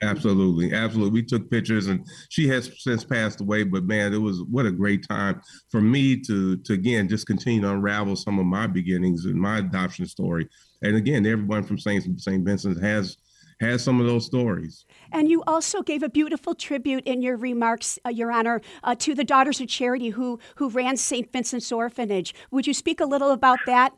Absolutely, 0.00 0.72
absolutely. 0.72 1.12
We 1.12 1.24
took 1.24 1.50
pictures, 1.50 1.88
and 1.88 2.06
she 2.28 2.46
has 2.48 2.70
since 2.78 3.02
passed 3.02 3.40
away. 3.40 3.64
But 3.64 3.84
man, 3.84 4.14
it 4.14 4.18
was 4.18 4.42
what 4.42 4.64
a 4.64 4.70
great 4.70 5.06
time 5.08 5.40
for 5.70 5.80
me 5.80 6.16
to 6.20 6.56
to 6.58 6.72
again 6.72 7.08
just 7.08 7.26
continue 7.26 7.62
to 7.62 7.70
unravel 7.70 8.14
some 8.14 8.38
of 8.38 8.46
my 8.46 8.68
beginnings 8.68 9.24
and 9.24 9.34
my 9.34 9.58
adoption 9.58 10.06
story. 10.06 10.48
And 10.82 10.94
again, 10.96 11.26
everyone 11.26 11.64
from 11.64 11.78
Saint 11.78 12.20
Saint 12.20 12.44
Vincent 12.44 12.80
has 12.80 13.16
has 13.60 13.82
some 13.82 14.00
of 14.00 14.06
those 14.06 14.24
stories. 14.24 14.84
And 15.12 15.28
you 15.28 15.42
also 15.48 15.82
gave 15.82 16.04
a 16.04 16.08
beautiful 16.08 16.54
tribute 16.54 17.04
in 17.04 17.22
your 17.22 17.36
remarks, 17.36 17.98
uh, 18.06 18.10
Your 18.10 18.30
Honor, 18.30 18.60
uh, 18.84 18.94
to 18.96 19.16
the 19.16 19.24
Daughters 19.24 19.60
of 19.60 19.66
Charity 19.66 20.10
who 20.10 20.38
who 20.56 20.68
ran 20.68 20.96
Saint 20.96 21.32
Vincent's 21.32 21.72
Orphanage. 21.72 22.34
Would 22.52 22.68
you 22.68 22.74
speak 22.74 23.00
a 23.00 23.04
little 23.04 23.32
about 23.32 23.58
that? 23.66 23.94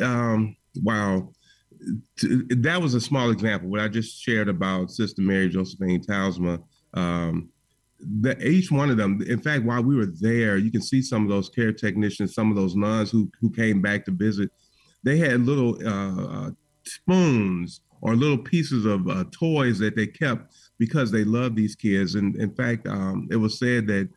um, 0.00 0.56
wow. 0.82 1.28
That 2.16 2.78
was 2.80 2.94
a 2.94 3.00
small 3.00 3.30
example. 3.30 3.68
What 3.68 3.80
I 3.80 3.88
just 3.88 4.20
shared 4.20 4.48
about 4.48 4.90
Sister 4.90 5.22
Mary 5.22 5.48
Josephine 5.48 6.02
Talsma, 6.02 6.62
um, 6.94 7.50
the, 7.98 8.38
each 8.46 8.70
one 8.70 8.90
of 8.90 8.96
them, 8.96 9.22
in 9.26 9.40
fact, 9.40 9.64
while 9.64 9.82
we 9.82 9.96
were 9.96 10.12
there, 10.20 10.56
you 10.56 10.70
can 10.70 10.82
see 10.82 11.02
some 11.02 11.22
of 11.22 11.30
those 11.30 11.48
care 11.48 11.72
technicians, 11.72 12.34
some 12.34 12.50
of 12.50 12.56
those 12.56 12.76
nuns 12.76 13.10
who, 13.10 13.30
who 13.40 13.50
came 13.50 13.80
back 13.80 14.04
to 14.04 14.10
visit, 14.10 14.50
they 15.02 15.18
had 15.18 15.42
little 15.42 15.76
uh, 15.86 16.46
uh 16.46 16.50
spoons 16.86 17.80
or 18.02 18.14
little 18.14 18.38
pieces 18.38 18.84
of 18.84 19.08
uh, 19.08 19.24
toys 19.30 19.78
that 19.78 19.96
they 19.96 20.06
kept 20.06 20.54
because 20.78 21.10
they 21.10 21.24
loved 21.24 21.56
these 21.56 21.74
kids. 21.74 22.14
And 22.14 22.36
in 22.36 22.54
fact, 22.54 22.86
um, 22.86 23.26
it 23.30 23.36
was 23.36 23.58
said 23.58 23.86
that 23.86 24.10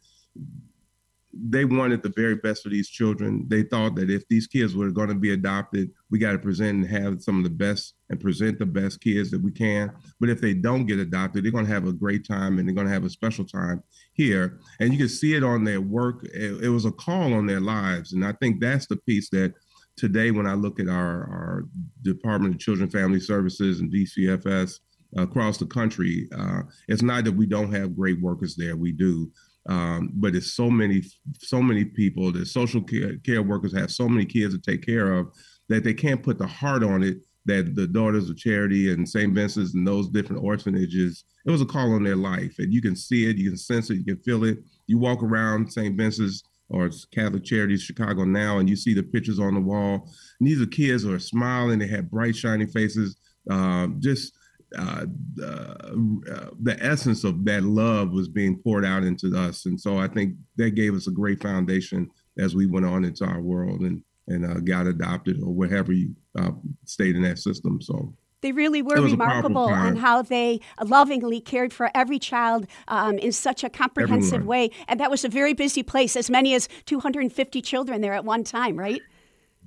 they 1.49 1.65
wanted 1.65 2.03
the 2.03 2.13
very 2.15 2.35
best 2.35 2.63
for 2.63 2.69
these 2.69 2.89
children. 2.89 3.45
They 3.47 3.63
thought 3.63 3.95
that 3.95 4.09
if 4.09 4.27
these 4.27 4.47
kids 4.47 4.75
were 4.75 4.91
going 4.91 5.09
to 5.09 5.15
be 5.15 5.33
adopted, 5.33 5.91
we 6.09 6.19
got 6.19 6.31
to 6.31 6.39
present 6.39 6.77
and 6.77 6.87
have 6.87 7.21
some 7.21 7.37
of 7.37 7.43
the 7.43 7.49
best 7.49 7.93
and 8.09 8.19
present 8.19 8.59
the 8.59 8.65
best 8.65 9.01
kids 9.01 9.31
that 9.31 9.41
we 9.41 9.51
can. 9.51 9.91
But 10.19 10.29
if 10.29 10.41
they 10.41 10.53
don't 10.53 10.85
get 10.85 10.99
adopted, 10.99 11.43
they're 11.43 11.51
going 11.51 11.65
to 11.65 11.73
have 11.73 11.87
a 11.87 11.93
great 11.93 12.27
time 12.27 12.57
and 12.57 12.67
they're 12.67 12.75
going 12.75 12.87
to 12.87 12.93
have 12.93 13.05
a 13.05 13.09
special 13.09 13.45
time 13.45 13.83
here. 14.13 14.59
And 14.79 14.91
you 14.91 14.97
can 14.97 15.09
see 15.09 15.35
it 15.35 15.43
on 15.43 15.63
their 15.63 15.81
work. 15.81 16.25
It, 16.33 16.63
it 16.63 16.69
was 16.69 16.85
a 16.85 16.91
call 16.91 17.33
on 17.33 17.45
their 17.45 17.61
lives. 17.61 18.13
And 18.13 18.25
I 18.25 18.33
think 18.33 18.59
that's 18.59 18.87
the 18.87 18.97
piece 18.97 19.29
that 19.31 19.53
today, 19.97 20.31
when 20.31 20.47
I 20.47 20.53
look 20.53 20.79
at 20.79 20.87
our, 20.87 21.23
our 21.23 21.65
Department 22.03 22.55
of 22.55 22.59
Children 22.61 22.89
Family 22.89 23.19
Services 23.19 23.79
and 23.79 23.91
DCFS 23.91 24.79
across 25.17 25.57
the 25.57 25.65
country, 25.65 26.29
uh, 26.37 26.61
it's 26.87 27.01
not 27.01 27.25
that 27.25 27.35
we 27.35 27.47
don't 27.47 27.73
have 27.73 27.95
great 27.95 28.21
workers 28.21 28.55
there. 28.55 28.75
We 28.75 28.91
do. 28.91 29.31
Um, 29.67 30.11
but 30.13 30.35
it's 30.35 30.53
so 30.53 30.69
many, 30.69 31.03
so 31.39 31.61
many 31.61 31.85
people. 31.85 32.31
The 32.31 32.45
social 32.45 32.81
care, 32.81 33.17
care 33.17 33.43
workers 33.43 33.75
have 33.75 33.91
so 33.91 34.07
many 34.07 34.25
kids 34.25 34.55
to 34.55 34.61
take 34.61 34.85
care 34.85 35.13
of 35.13 35.27
that 35.69 35.83
they 35.83 35.93
can't 35.93 36.23
put 36.23 36.37
the 36.37 36.47
heart 36.47 36.83
on 36.83 37.03
it. 37.03 37.17
That 37.45 37.75
the 37.75 37.87
Daughters 37.87 38.29
of 38.29 38.35
Charity 38.35 38.91
and 38.91 39.07
St. 39.07 39.33
Vincent's 39.33 39.73
and 39.73 39.87
those 39.87 40.09
different 40.09 40.43
orphanages, 40.43 41.23
it 41.45 41.51
was 41.51 41.61
a 41.61 41.65
call 41.65 41.93
on 41.93 42.03
their 42.03 42.17
life, 42.17 42.55
and 42.59 42.73
you 42.73 42.81
can 42.81 42.93
see 42.93 43.29
it, 43.29 43.37
you 43.37 43.49
can 43.49 43.57
sense 43.57 43.89
it, 43.89 43.95
you 43.95 44.03
can 44.03 44.17
feel 44.17 44.43
it. 44.43 44.57
You 44.87 44.97
walk 44.97 45.23
around 45.23 45.71
St. 45.71 45.95
Vincent's 45.95 46.43
or 46.69 46.89
Catholic 47.13 47.45
Charities 47.45 47.81
Chicago 47.81 48.25
now, 48.25 48.59
and 48.59 48.69
you 48.69 48.75
see 48.75 48.93
the 48.93 49.03
pictures 49.03 49.39
on 49.39 49.53
the 49.53 49.61
wall. 49.61 50.09
And 50.39 50.47
these 50.47 50.61
are 50.61 50.65
kids 50.65 51.03
who 51.03 51.13
are 51.13 51.19
smiling, 51.19 51.79
they 51.79 51.87
have 51.87 52.11
bright, 52.11 52.35
shining 52.35 52.67
faces. 52.67 53.15
Um, 53.49 53.97
just 53.99 54.33
uh, 54.75 55.05
uh, 55.43 55.89
the 56.61 56.77
essence 56.81 57.23
of 57.23 57.45
that 57.45 57.63
love 57.63 58.11
was 58.11 58.27
being 58.27 58.57
poured 58.57 58.85
out 58.85 59.03
into 59.03 59.35
us, 59.37 59.65
and 59.65 59.79
so 59.79 59.97
I 59.97 60.07
think 60.07 60.35
that 60.57 60.71
gave 60.71 60.93
us 60.93 61.07
a 61.07 61.11
great 61.11 61.41
foundation 61.41 62.09
as 62.37 62.55
we 62.55 62.65
went 62.65 62.85
on 62.85 63.05
into 63.05 63.25
our 63.25 63.41
world 63.41 63.81
and 63.81 64.03
and 64.27 64.45
uh, 64.45 64.59
got 64.59 64.87
adopted 64.87 65.41
or 65.41 65.53
whatever 65.53 65.93
you 65.93 66.13
uh, 66.37 66.51
stayed 66.85 67.15
in 67.15 67.21
that 67.23 67.39
system. 67.39 67.81
So. 67.81 68.13
They 68.41 68.51
really 68.51 68.83
were 68.83 69.01
remarkable 69.01 69.65
on 69.65 69.95
how 69.95 70.21
they 70.21 70.61
lovingly 70.83 71.41
cared 71.41 71.73
for 71.73 71.89
every 71.95 72.19
child 72.19 72.67
um, 72.87 73.17
in 73.17 73.31
such 73.31 73.63
a 73.63 73.69
comprehensive 73.69 74.33
Everyone. 74.35 74.47
way. 74.47 74.71
And 74.87 74.99
that 74.99 75.09
was 75.09 75.25
a 75.25 75.29
very 75.29 75.53
busy 75.53 75.81
place, 75.81 76.15
as 76.15 76.29
many 76.29 76.53
as 76.53 76.69
250 76.85 77.61
children 77.63 78.01
there 78.01 78.13
at 78.13 78.25
one 78.25 78.43
time, 78.43 78.77
right? 78.77 79.01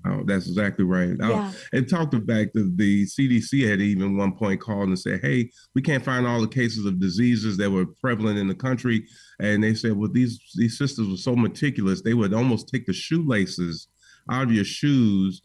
Oh, 0.06 0.22
that's 0.24 0.48
exactly 0.48 0.84
right. 0.84 1.16
Oh, 1.20 1.28
yeah. 1.28 1.52
and 1.72 1.88
talked 1.88 2.14
about 2.14 2.46
to 2.54 2.72
the 2.74 3.04
CDC 3.04 3.68
had 3.68 3.80
even 3.80 4.16
one 4.16 4.32
point 4.34 4.60
called 4.60 4.88
and 4.88 4.98
said, 4.98 5.20
"Hey, 5.20 5.50
we 5.74 5.82
can't 5.82 6.04
find 6.04 6.26
all 6.26 6.40
the 6.40 6.48
cases 6.48 6.86
of 6.86 7.00
diseases 7.00 7.56
that 7.58 7.70
were 7.70 7.86
prevalent 8.00 8.38
in 8.38 8.48
the 8.48 8.54
country." 8.54 9.06
And 9.40 9.62
they 9.62 9.74
said, 9.74 9.92
"Well, 9.92 10.10
these 10.10 10.40
these 10.56 10.78
sisters 10.78 11.08
were 11.08 11.16
so 11.16 11.36
meticulous; 11.36 12.02
they 12.02 12.14
would 12.14 12.32
almost 12.32 12.68
take 12.68 12.86
the 12.86 12.92
shoelaces 12.92 13.88
out 14.30 14.44
of 14.44 14.52
your 14.52 14.64
shoes." 14.64 15.42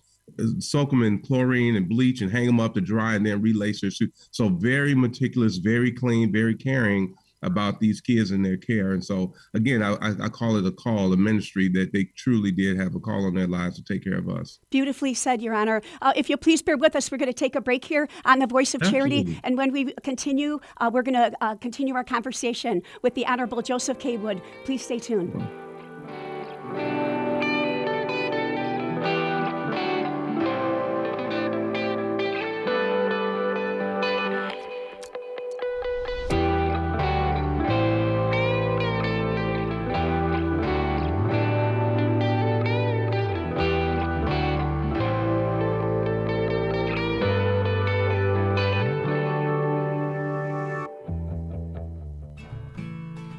soak 0.57 0.89
them 0.89 1.03
in 1.03 1.19
chlorine 1.21 1.75
and 1.75 1.87
bleach 1.87 2.21
and 2.21 2.31
hang 2.31 2.47
them 2.47 2.59
up 2.59 2.73
to 2.73 2.81
dry 2.81 3.13
and 3.13 3.23
then 3.23 3.41
relace 3.43 3.81
their 3.81 3.91
shoe. 3.91 4.09
So 4.31 4.49
very 4.49 4.95
meticulous, 4.95 5.57
very 5.57 5.91
clean, 5.91 6.31
very 6.31 6.55
caring 6.55 7.13
about 7.43 7.79
these 7.79 8.01
kids 8.01 8.31
and 8.31 8.45
their 8.45 8.57
care. 8.57 8.91
And 8.91 9.03
so, 9.03 9.33
again, 9.53 9.83
I, 9.83 9.95
I, 10.01 10.29
call 10.29 10.57
it 10.57 10.65
a 10.65 10.71
call, 10.71 11.13
a 11.13 11.17
ministry 11.17 11.69
that 11.69 11.93
they 11.93 12.05
truly 12.17 12.51
did 12.51 12.77
have 12.79 12.95
a 12.95 12.99
call 12.99 13.25
on 13.25 13.35
their 13.35 13.47
lives 13.47 13.75
to 13.77 13.83
take 13.83 14.03
care 14.03 14.17
of 14.17 14.29
us. 14.29 14.59
Beautifully 14.71 15.13
said, 15.13 15.41
Your 15.41 15.53
Honor. 15.53 15.81
Uh, 16.01 16.13
if 16.15 16.29
you'll 16.29 16.37
please 16.37 16.61
bear 16.61 16.77
with 16.77 16.95
us, 16.95 17.11
we're 17.11 17.17
going 17.17 17.27
to 17.27 17.33
take 17.33 17.55
a 17.55 17.61
break 17.61 17.85
here 17.85 18.07
on 18.25 18.39
the 18.39 18.47
Voice 18.47 18.73
of 18.73 18.81
Charity. 18.81 19.39
And 19.43 19.57
when 19.57 19.71
we 19.71 19.93
continue, 20.03 20.59
uh, 20.77 20.89
we're 20.91 21.03
going 21.03 21.15
to 21.15 21.31
uh, 21.41 21.55
continue 21.55 21.95
our 21.95 22.03
conversation 22.03 22.81
with 23.01 23.15
the 23.15 23.25
Honorable 23.25 23.61
Joseph 23.61 23.99
K. 23.99 24.17
Wood. 24.17 24.41
Please 24.63 24.83
stay 24.83 24.99
tuned. 24.99 25.33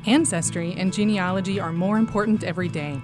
Ancestry 0.07 0.73
and 0.79 0.93
genealogy 0.93 1.59
are 1.59 1.73
more 1.73 1.99
important 1.99 2.45
every 2.45 2.69
day. 2.69 3.03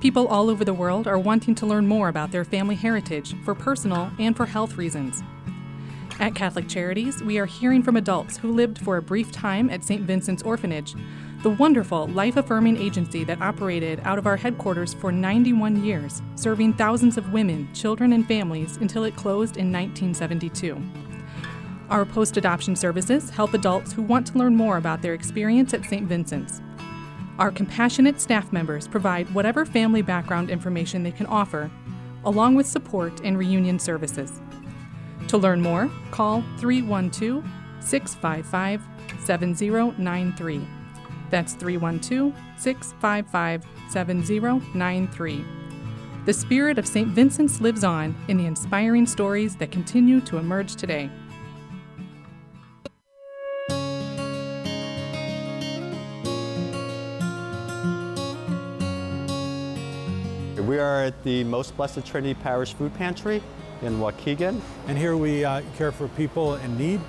People 0.00 0.26
all 0.26 0.48
over 0.48 0.64
the 0.64 0.72
world 0.72 1.06
are 1.06 1.18
wanting 1.18 1.54
to 1.56 1.66
learn 1.66 1.86
more 1.86 2.08
about 2.08 2.32
their 2.32 2.46
family 2.46 2.76
heritage 2.76 3.34
for 3.44 3.54
personal 3.54 4.10
and 4.18 4.34
for 4.34 4.46
health 4.46 4.78
reasons. 4.78 5.22
At 6.18 6.34
Catholic 6.34 6.66
Charities, 6.66 7.22
we 7.22 7.38
are 7.38 7.44
hearing 7.46 7.82
from 7.82 7.96
adults 7.96 8.38
who 8.38 8.52
lived 8.52 8.78
for 8.78 8.96
a 8.96 9.02
brief 9.02 9.30
time 9.30 9.68
at 9.68 9.84
St. 9.84 10.02
Vincent's 10.02 10.42
Orphanage, 10.42 10.94
the 11.42 11.50
wonderful 11.50 12.06
life 12.08 12.38
affirming 12.38 12.78
agency 12.78 13.22
that 13.24 13.42
operated 13.42 14.00
out 14.04 14.18
of 14.18 14.26
our 14.26 14.36
headquarters 14.36 14.94
for 14.94 15.12
91 15.12 15.84
years, 15.84 16.22
serving 16.36 16.72
thousands 16.72 17.18
of 17.18 17.34
women, 17.34 17.68
children, 17.74 18.14
and 18.14 18.26
families 18.26 18.78
until 18.78 19.04
it 19.04 19.16
closed 19.16 19.58
in 19.58 19.70
1972. 19.70 21.09
Our 21.90 22.04
post 22.04 22.36
adoption 22.36 22.76
services 22.76 23.30
help 23.30 23.52
adults 23.52 23.92
who 23.92 24.02
want 24.02 24.24
to 24.28 24.38
learn 24.38 24.54
more 24.54 24.76
about 24.76 25.02
their 25.02 25.12
experience 25.12 25.74
at 25.74 25.84
St. 25.84 26.06
Vincent's. 26.06 26.60
Our 27.40 27.50
compassionate 27.50 28.20
staff 28.20 28.52
members 28.52 28.86
provide 28.86 29.34
whatever 29.34 29.66
family 29.66 30.00
background 30.00 30.50
information 30.50 31.02
they 31.02 31.10
can 31.10 31.26
offer, 31.26 31.68
along 32.24 32.54
with 32.54 32.66
support 32.66 33.20
and 33.24 33.36
reunion 33.36 33.80
services. 33.80 34.40
To 35.28 35.36
learn 35.36 35.62
more, 35.62 35.90
call 36.12 36.44
312 36.58 37.44
655 37.80 38.82
7093. 39.24 40.68
That's 41.30 41.54
312 41.54 42.32
655 42.56 43.66
7093. 43.90 45.44
The 46.24 46.32
spirit 46.32 46.78
of 46.78 46.86
St. 46.86 47.08
Vincent's 47.08 47.60
lives 47.60 47.82
on 47.82 48.14
in 48.28 48.36
the 48.36 48.46
inspiring 48.46 49.06
stories 49.06 49.56
that 49.56 49.72
continue 49.72 50.20
to 50.20 50.36
emerge 50.36 50.76
today. 50.76 51.10
Are 60.80 61.04
at 61.04 61.22
the 61.22 61.44
Most 61.44 61.76
Blessed 61.76 62.04
Trinity 62.04 62.34
Parish 62.34 62.74
Food 62.74 62.94
Pantry. 62.94 63.42
in 63.82 63.98
Waukegan. 63.98 64.60
And 64.86 64.98
here 64.98 65.16
we 65.16 65.44
uh, 65.44 65.62
care 65.76 65.92
for 65.92 66.08
people 66.08 66.56
in 66.56 66.76
need. 66.76 67.00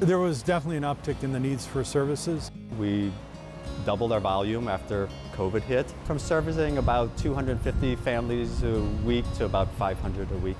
There 0.00 0.18
was 0.18 0.42
definitely 0.42 0.76
an 0.76 0.82
uptick 0.82 1.22
in 1.22 1.32
the 1.32 1.40
needs 1.40 1.66
for 1.66 1.82
services. 1.84 2.50
We 2.78 3.10
doubled 3.84 4.12
our 4.12 4.20
volume 4.20 4.68
after 4.68 5.08
COVID 5.32 5.62
hit, 5.62 5.92
from 6.04 6.18
servicing 6.18 6.78
about 6.78 7.16
250 7.18 7.96
families 7.96 8.62
a 8.62 8.80
week 9.04 9.24
to 9.34 9.46
about 9.46 9.72
500 9.74 10.30
a 10.30 10.36
week. 10.38 10.56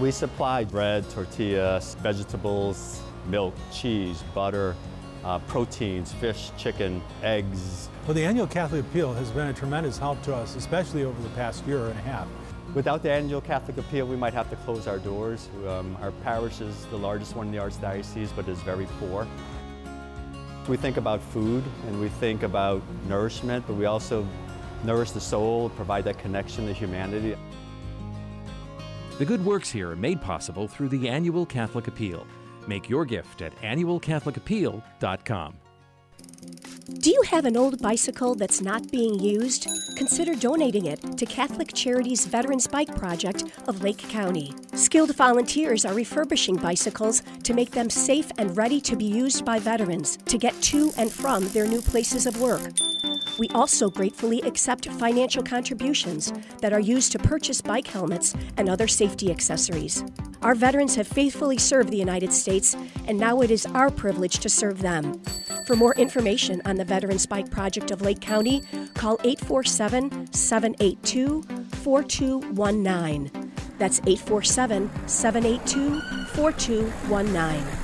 We 0.00 0.10
supply 0.10 0.64
bread, 0.64 1.08
tortillas, 1.10 1.94
vegetables, 2.02 3.00
milk, 3.26 3.54
cheese, 3.72 4.22
butter, 4.34 4.76
uh, 5.24 5.38
proteins, 5.40 6.12
fish, 6.12 6.50
chicken, 6.56 7.02
eggs. 7.22 7.88
Well, 8.06 8.14
the 8.14 8.24
annual 8.24 8.46
Catholic 8.46 8.84
Appeal 8.84 9.14
has 9.14 9.30
been 9.30 9.48
a 9.48 9.52
tremendous 9.54 9.98
help 9.98 10.22
to 10.22 10.34
us, 10.34 10.56
especially 10.56 11.04
over 11.04 11.20
the 11.22 11.30
past 11.30 11.66
year 11.66 11.86
and 11.86 11.98
a 11.98 12.02
half. 12.02 12.28
Without 12.74 13.02
the 13.02 13.10
annual 13.10 13.40
Catholic 13.40 13.78
Appeal, 13.78 14.06
we 14.06 14.16
might 14.16 14.34
have 14.34 14.50
to 14.50 14.56
close 14.56 14.86
our 14.86 14.98
doors. 14.98 15.48
Um, 15.68 15.96
our 16.02 16.10
parish 16.10 16.60
is 16.60 16.86
the 16.86 16.98
largest 16.98 17.36
one 17.36 17.46
in 17.46 17.52
the 17.52 17.58
Archdiocese, 17.58 18.30
but 18.34 18.48
is 18.48 18.60
very 18.60 18.86
poor. 18.98 19.26
We 20.68 20.76
think 20.76 20.96
about 20.96 21.22
food 21.22 21.62
and 21.86 22.00
we 22.00 22.08
think 22.08 22.42
about 22.42 22.82
nourishment, 23.08 23.66
but 23.66 23.74
we 23.74 23.84
also 23.84 24.26
nourish 24.82 25.12
the 25.12 25.20
soul, 25.20 25.68
provide 25.70 26.04
that 26.04 26.18
connection 26.18 26.66
to 26.66 26.72
humanity. 26.72 27.36
The 29.18 29.24
good 29.24 29.44
works 29.44 29.70
here 29.70 29.90
are 29.90 29.96
made 29.96 30.20
possible 30.20 30.66
through 30.66 30.88
the 30.88 31.08
Annual 31.08 31.46
Catholic 31.46 31.86
Appeal. 31.86 32.26
Make 32.66 32.88
your 32.88 33.04
gift 33.04 33.42
at 33.42 33.54
annualcatholicappeal.com. 33.62 35.54
Do 37.00 37.10
you 37.10 37.22
have 37.22 37.46
an 37.46 37.56
old 37.56 37.80
bicycle 37.80 38.34
that's 38.34 38.60
not 38.60 38.90
being 38.90 39.18
used? 39.18 39.66
Consider 39.96 40.34
donating 40.34 40.84
it 40.86 41.00
to 41.16 41.24
Catholic 41.24 41.72
Charities 41.72 42.26
Veterans 42.26 42.66
Bike 42.66 42.94
Project 42.96 43.44
of 43.66 43.82
Lake 43.82 43.98
County. 43.98 44.52
Skilled 44.74 45.14
volunteers 45.16 45.84
are 45.84 45.94
refurbishing 45.94 46.56
bicycles 46.56 47.22
to 47.42 47.54
make 47.54 47.70
them 47.70 47.88
safe 47.88 48.30
and 48.38 48.54
ready 48.56 48.80
to 48.82 48.96
be 48.96 49.04
used 49.06 49.44
by 49.44 49.58
veterans 49.58 50.18
to 50.26 50.36
get 50.36 50.60
to 50.62 50.92
and 50.98 51.10
from 51.10 51.48
their 51.48 51.66
new 51.66 51.80
places 51.80 52.26
of 52.26 52.40
work. 52.40 52.72
We 53.38 53.48
also 53.48 53.90
gratefully 53.90 54.42
accept 54.42 54.88
financial 54.88 55.42
contributions 55.42 56.32
that 56.60 56.72
are 56.72 56.80
used 56.80 57.12
to 57.12 57.18
purchase 57.18 57.60
bike 57.60 57.86
helmets 57.86 58.34
and 58.56 58.68
other 58.68 58.86
safety 58.86 59.30
accessories. 59.30 60.04
Our 60.44 60.54
veterans 60.54 60.94
have 60.96 61.08
faithfully 61.08 61.56
served 61.56 61.88
the 61.88 61.96
United 61.96 62.30
States, 62.30 62.76
and 63.06 63.18
now 63.18 63.40
it 63.40 63.50
is 63.50 63.64
our 63.64 63.90
privilege 63.90 64.40
to 64.40 64.50
serve 64.50 64.82
them. 64.82 65.22
For 65.66 65.74
more 65.74 65.94
information 65.94 66.60
on 66.66 66.76
the 66.76 66.84
Veterans 66.84 67.24
Bike 67.24 67.50
Project 67.50 67.90
of 67.90 68.02
Lake 68.02 68.20
County, 68.20 68.60
call 68.92 69.14
847 69.24 70.30
782 70.34 71.42
4219. 71.82 73.30
That's 73.78 74.00
847 74.00 74.90
782 75.08 76.00
4219. 76.34 77.83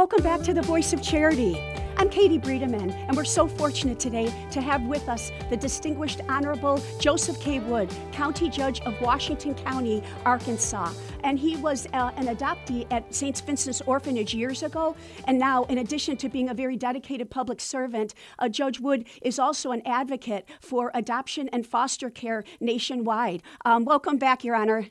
Welcome 0.00 0.22
back 0.22 0.40
to 0.44 0.54
the 0.54 0.62
Voice 0.62 0.94
of 0.94 1.02
Charity. 1.02 1.60
I'm 1.98 2.08
Katie 2.08 2.38
Breedeman, 2.38 2.90
and 2.90 3.14
we're 3.14 3.22
so 3.22 3.46
fortunate 3.46 4.00
today 4.00 4.32
to 4.50 4.62
have 4.62 4.82
with 4.86 5.10
us 5.10 5.30
the 5.50 5.58
distinguished 5.58 6.22
Honorable 6.26 6.82
Joseph 6.98 7.38
K. 7.38 7.58
Wood, 7.58 7.94
County 8.10 8.48
Judge 8.48 8.80
of 8.80 8.98
Washington 9.02 9.54
County, 9.54 10.02
Arkansas. 10.24 10.94
And 11.22 11.38
he 11.38 11.58
was 11.58 11.86
uh, 11.92 12.12
an 12.16 12.34
adoptee 12.34 12.90
at 12.90 13.14
St. 13.14 13.42
Vincent's 13.42 13.82
Orphanage 13.82 14.32
years 14.32 14.62
ago. 14.62 14.96
And 15.26 15.38
now, 15.38 15.64
in 15.64 15.76
addition 15.76 16.16
to 16.16 16.30
being 16.30 16.48
a 16.48 16.54
very 16.54 16.78
dedicated 16.78 17.30
public 17.30 17.60
servant, 17.60 18.14
uh, 18.38 18.48
Judge 18.48 18.80
Wood 18.80 19.06
is 19.20 19.38
also 19.38 19.70
an 19.70 19.82
advocate 19.84 20.48
for 20.62 20.90
adoption 20.94 21.50
and 21.50 21.66
foster 21.66 22.08
care 22.08 22.42
nationwide. 22.58 23.42
Um, 23.66 23.84
welcome 23.84 24.16
back, 24.16 24.44
Your 24.44 24.56
Honor. 24.56 24.86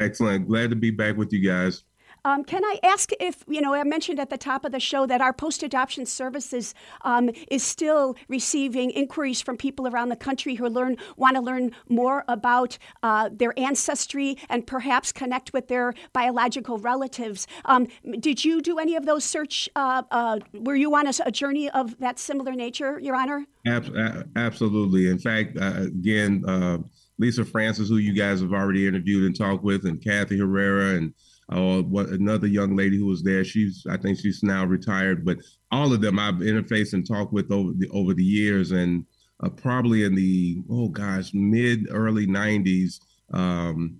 Excellent. 0.00 0.48
Glad 0.48 0.70
to 0.70 0.76
be 0.76 0.90
back 0.90 1.18
with 1.18 1.30
you 1.30 1.46
guys. 1.46 1.84
Um, 2.24 2.44
can 2.44 2.64
I 2.64 2.78
ask 2.84 3.10
if, 3.18 3.44
you 3.48 3.60
know, 3.60 3.74
I 3.74 3.82
mentioned 3.84 4.20
at 4.20 4.30
the 4.30 4.38
top 4.38 4.64
of 4.64 4.72
the 4.72 4.78
show 4.78 5.06
that 5.06 5.20
our 5.20 5.32
post 5.32 5.62
adoption 5.62 6.06
services 6.06 6.74
um, 7.02 7.30
is 7.50 7.64
still 7.64 8.16
receiving 8.28 8.90
inquiries 8.90 9.42
from 9.42 9.56
people 9.56 9.88
around 9.88 10.10
the 10.10 10.16
country 10.16 10.54
who 10.54 10.68
learn 10.68 10.96
want 11.16 11.36
to 11.36 11.42
learn 11.42 11.72
more 11.88 12.24
about 12.28 12.78
uh, 13.02 13.28
their 13.32 13.58
ancestry 13.58 14.38
and 14.48 14.66
perhaps 14.66 15.10
connect 15.10 15.52
with 15.52 15.68
their 15.68 15.94
biological 16.12 16.78
relatives. 16.78 17.46
Um, 17.64 17.88
did 18.20 18.44
you 18.44 18.60
do 18.60 18.78
any 18.78 18.94
of 18.94 19.04
those 19.04 19.24
search? 19.24 19.68
Uh, 19.74 20.02
uh, 20.10 20.38
were 20.52 20.76
you 20.76 20.94
on 20.94 21.06
a, 21.06 21.12
a, 21.26 21.32
journey 21.32 21.70
of 21.70 21.98
that 21.98 22.18
similar 22.18 22.52
nature, 22.52 23.00
Your 23.00 23.16
Honor? 23.16 23.46
Ab- 23.66 24.30
absolutely. 24.36 25.08
In 25.08 25.18
fact, 25.18 25.56
uh, 25.58 25.82
again, 25.86 26.44
uh, 26.46 26.78
Lisa 27.18 27.44
Francis, 27.44 27.88
who 27.88 27.96
you 27.96 28.12
guys 28.12 28.40
have 28.40 28.52
already 28.52 28.86
interviewed 28.86 29.24
and 29.24 29.36
talked 29.36 29.64
with, 29.64 29.86
and 29.86 30.02
Kathy 30.02 30.38
Herrera, 30.38 30.96
and 30.96 31.14
or 31.48 31.82
what 31.82 32.08
another 32.08 32.46
young 32.46 32.76
lady 32.76 32.96
who 32.96 33.06
was 33.06 33.22
there. 33.22 33.44
She's 33.44 33.84
I 33.88 33.96
think 33.96 34.18
she's 34.18 34.42
now 34.42 34.64
retired, 34.64 35.24
but 35.24 35.38
all 35.70 35.92
of 35.92 36.00
them 36.00 36.18
I've 36.18 36.36
interfaced 36.36 36.92
and 36.92 37.06
talked 37.06 37.32
with 37.32 37.50
over 37.50 37.72
the 37.76 37.88
over 37.90 38.14
the 38.14 38.24
years, 38.24 38.70
and 38.70 39.04
uh, 39.42 39.48
probably 39.48 40.04
in 40.04 40.14
the 40.14 40.62
oh 40.70 40.88
gosh 40.88 41.32
mid 41.34 41.88
early 41.90 42.26
'90s. 42.26 43.00
Um, 43.32 43.98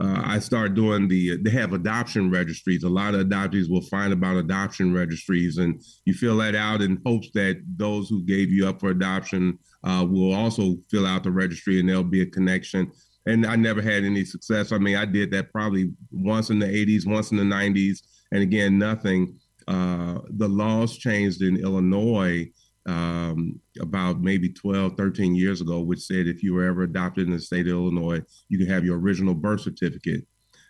uh, 0.00 0.22
I 0.24 0.40
start 0.40 0.74
doing 0.74 1.06
the. 1.06 1.36
They 1.36 1.50
have 1.50 1.72
adoption 1.72 2.28
registries. 2.28 2.82
A 2.82 2.88
lot 2.88 3.14
of 3.14 3.26
adoptees 3.26 3.70
will 3.70 3.82
find 3.82 4.12
about 4.12 4.36
adoption 4.36 4.92
registries, 4.92 5.58
and 5.58 5.80
you 6.04 6.14
fill 6.14 6.38
that 6.38 6.56
out 6.56 6.82
in 6.82 7.00
hopes 7.06 7.30
that 7.34 7.62
those 7.76 8.08
who 8.08 8.24
gave 8.24 8.50
you 8.50 8.66
up 8.66 8.80
for 8.80 8.90
adoption 8.90 9.56
uh, 9.84 10.04
will 10.08 10.34
also 10.34 10.76
fill 10.90 11.06
out 11.06 11.22
the 11.22 11.30
registry, 11.30 11.78
and 11.78 11.88
there'll 11.88 12.02
be 12.02 12.22
a 12.22 12.26
connection 12.26 12.90
and 13.26 13.46
I 13.46 13.56
never 13.56 13.80
had 13.80 14.04
any 14.04 14.24
success. 14.24 14.72
I 14.72 14.78
mean, 14.78 14.96
I 14.96 15.04
did 15.04 15.30
that 15.32 15.52
probably 15.52 15.92
once 16.10 16.50
in 16.50 16.58
the 16.58 16.66
80s, 16.66 17.06
once 17.06 17.30
in 17.30 17.36
the 17.36 17.44
90s, 17.44 18.00
and 18.32 18.42
again, 18.42 18.78
nothing. 18.78 19.38
Uh, 19.66 20.18
the 20.30 20.48
laws 20.48 20.98
changed 20.98 21.40
in 21.40 21.56
Illinois 21.56 22.50
um, 22.86 23.58
about 23.80 24.20
maybe 24.20 24.50
12, 24.50 24.94
13 24.96 25.34
years 25.34 25.60
ago, 25.60 25.80
which 25.80 26.00
said 26.00 26.26
if 26.26 26.42
you 26.42 26.54
were 26.54 26.64
ever 26.64 26.82
adopted 26.82 27.26
in 27.26 27.32
the 27.32 27.40
state 27.40 27.66
of 27.66 27.72
Illinois, 27.72 28.20
you 28.48 28.58
can 28.58 28.66
have 28.66 28.84
your 28.84 28.98
original 28.98 29.34
birth 29.34 29.62
certificate. 29.62 30.26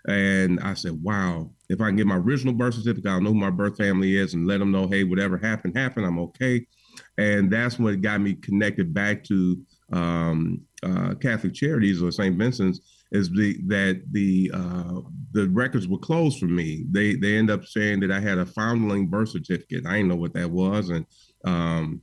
And 0.06 0.60
I 0.60 0.74
said, 0.74 1.02
wow, 1.02 1.50
if 1.70 1.80
I 1.80 1.86
can 1.86 1.96
get 1.96 2.06
my 2.06 2.16
original 2.16 2.54
birth 2.54 2.74
certificate, 2.74 3.10
I'll 3.10 3.20
know 3.20 3.30
who 3.30 3.36
my 3.36 3.50
birth 3.50 3.78
family 3.78 4.16
is 4.16 4.34
and 4.34 4.46
let 4.46 4.58
them 4.58 4.70
know, 4.70 4.86
hey, 4.86 5.02
whatever 5.02 5.38
happened, 5.38 5.76
happened, 5.76 6.06
I'm 6.06 6.18
okay. 6.20 6.66
And 7.16 7.50
that's 7.50 7.78
what 7.78 8.00
got 8.02 8.20
me 8.20 8.34
connected 8.34 8.92
back 8.92 9.24
to 9.24 9.60
um, 9.92 10.60
uh, 10.82 11.14
Catholic 11.14 11.54
Charities 11.54 12.02
or 12.02 12.10
St. 12.10 12.36
Vincent's 12.36 12.80
is 13.12 13.30
the, 13.30 13.58
that 13.66 14.02
the 14.10 14.50
uh, 14.52 15.00
the 15.32 15.48
records 15.50 15.86
were 15.86 15.98
closed 15.98 16.38
for 16.38 16.46
me. 16.46 16.84
They 16.90 17.14
they 17.14 17.36
end 17.36 17.50
up 17.50 17.64
saying 17.64 18.00
that 18.00 18.10
I 18.10 18.20
had 18.20 18.38
a 18.38 18.46
foundling 18.46 19.06
birth 19.06 19.30
certificate. 19.30 19.86
I 19.86 19.96
didn't 19.96 20.08
know 20.08 20.16
what 20.16 20.34
that 20.34 20.50
was, 20.50 20.88
and 20.88 21.06
um, 21.44 22.02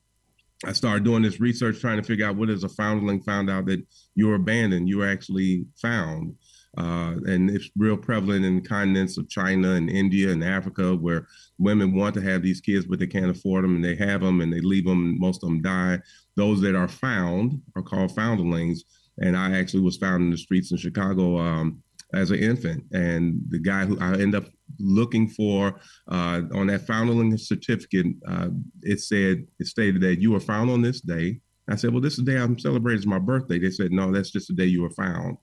I 0.66 0.74
started 0.74 1.04
doing 1.04 1.24
this 1.24 1.40
research 1.40 1.80
trying 1.82 1.98
to 1.98 2.04
figure 2.04 2.26
out 2.26 2.36
what 2.36 2.50
is 2.50 2.64
a 2.64 2.70
foundling. 2.70 3.22
Found 3.24 3.50
out 3.50 3.66
that 3.66 3.84
you 4.16 4.28
were 4.28 4.36
abandoned. 4.36 4.88
You 4.88 5.00
were 5.00 5.10
actually 5.10 5.66
found. 5.82 6.36
Uh, 6.78 7.16
and 7.26 7.50
it's 7.50 7.70
real 7.76 7.98
prevalent 7.98 8.46
in 8.46 8.62
continents 8.64 9.18
of 9.18 9.28
China 9.28 9.72
and 9.72 9.90
India 9.90 10.30
and 10.30 10.44
Africa, 10.44 10.96
where 10.96 11.28
women 11.58 11.94
want 11.94 12.16
to 12.16 12.22
have 12.22 12.42
these 12.42 12.62
kids, 12.62 12.86
but 12.86 12.98
they 12.98 13.08
can't 13.08 13.30
afford 13.30 13.66
them, 13.66 13.76
and 13.76 13.84
they 13.84 13.96
have 13.96 14.22
them, 14.22 14.40
and 14.40 14.54
they 14.54 14.62
leave 14.62 14.86
them, 14.86 15.04
and 15.04 15.20
most 15.20 15.44
of 15.44 15.50
them 15.50 15.62
die. 15.62 16.00
Those 16.36 16.62
that 16.62 16.76
are 16.76 16.88
found 16.88 17.62
are 17.76 17.82
called 17.82 18.16
foundlings, 18.16 18.84
and 19.20 19.36
I 19.36 19.58
actually 19.58 19.82
was 19.82 19.98
found 19.98 20.24
in 20.24 20.32
the 20.32 20.38
streets 20.38 20.72
in 20.72 20.78
Chicago 20.78 21.38
um, 21.38 21.84
as 22.14 22.32
an 22.32 22.40
infant, 22.40 22.84
and 22.94 23.42
the 23.50 23.60
guy 23.60 23.86
who 23.86 24.00
I 24.00 24.14
end 24.14 24.36
up 24.36 24.46
looking 24.80 25.28
for 25.28 25.80
uh, 26.10 26.42
on 26.54 26.68
that 26.68 26.88
foundling 26.88 27.38
certificate, 27.38 28.08
uh, 28.28 28.50
it 28.82 29.00
said 29.02 29.46
it 29.60 29.68
stated 29.68 30.02
that 30.02 30.22
you 30.22 30.32
were 30.32 30.40
found 30.40 30.70
on 30.70 30.82
this 30.82 31.02
day. 31.02 31.40
I 31.70 31.76
said, 31.76 31.92
well, 31.92 32.02
this 32.02 32.18
is 32.18 32.26
the 32.26 32.32
day 32.32 32.38
I'm 32.38 32.60
celebrating. 32.60 33.10
My 33.10 33.20
birthday. 33.20 33.60
They 33.60 33.70
said, 33.70 33.92
no, 33.92 34.12
that's 34.12 34.32
just 34.32 34.48
the 34.48 34.54
day 34.54 34.66
you 34.66 34.82
were 34.82 34.90
found 34.90 35.38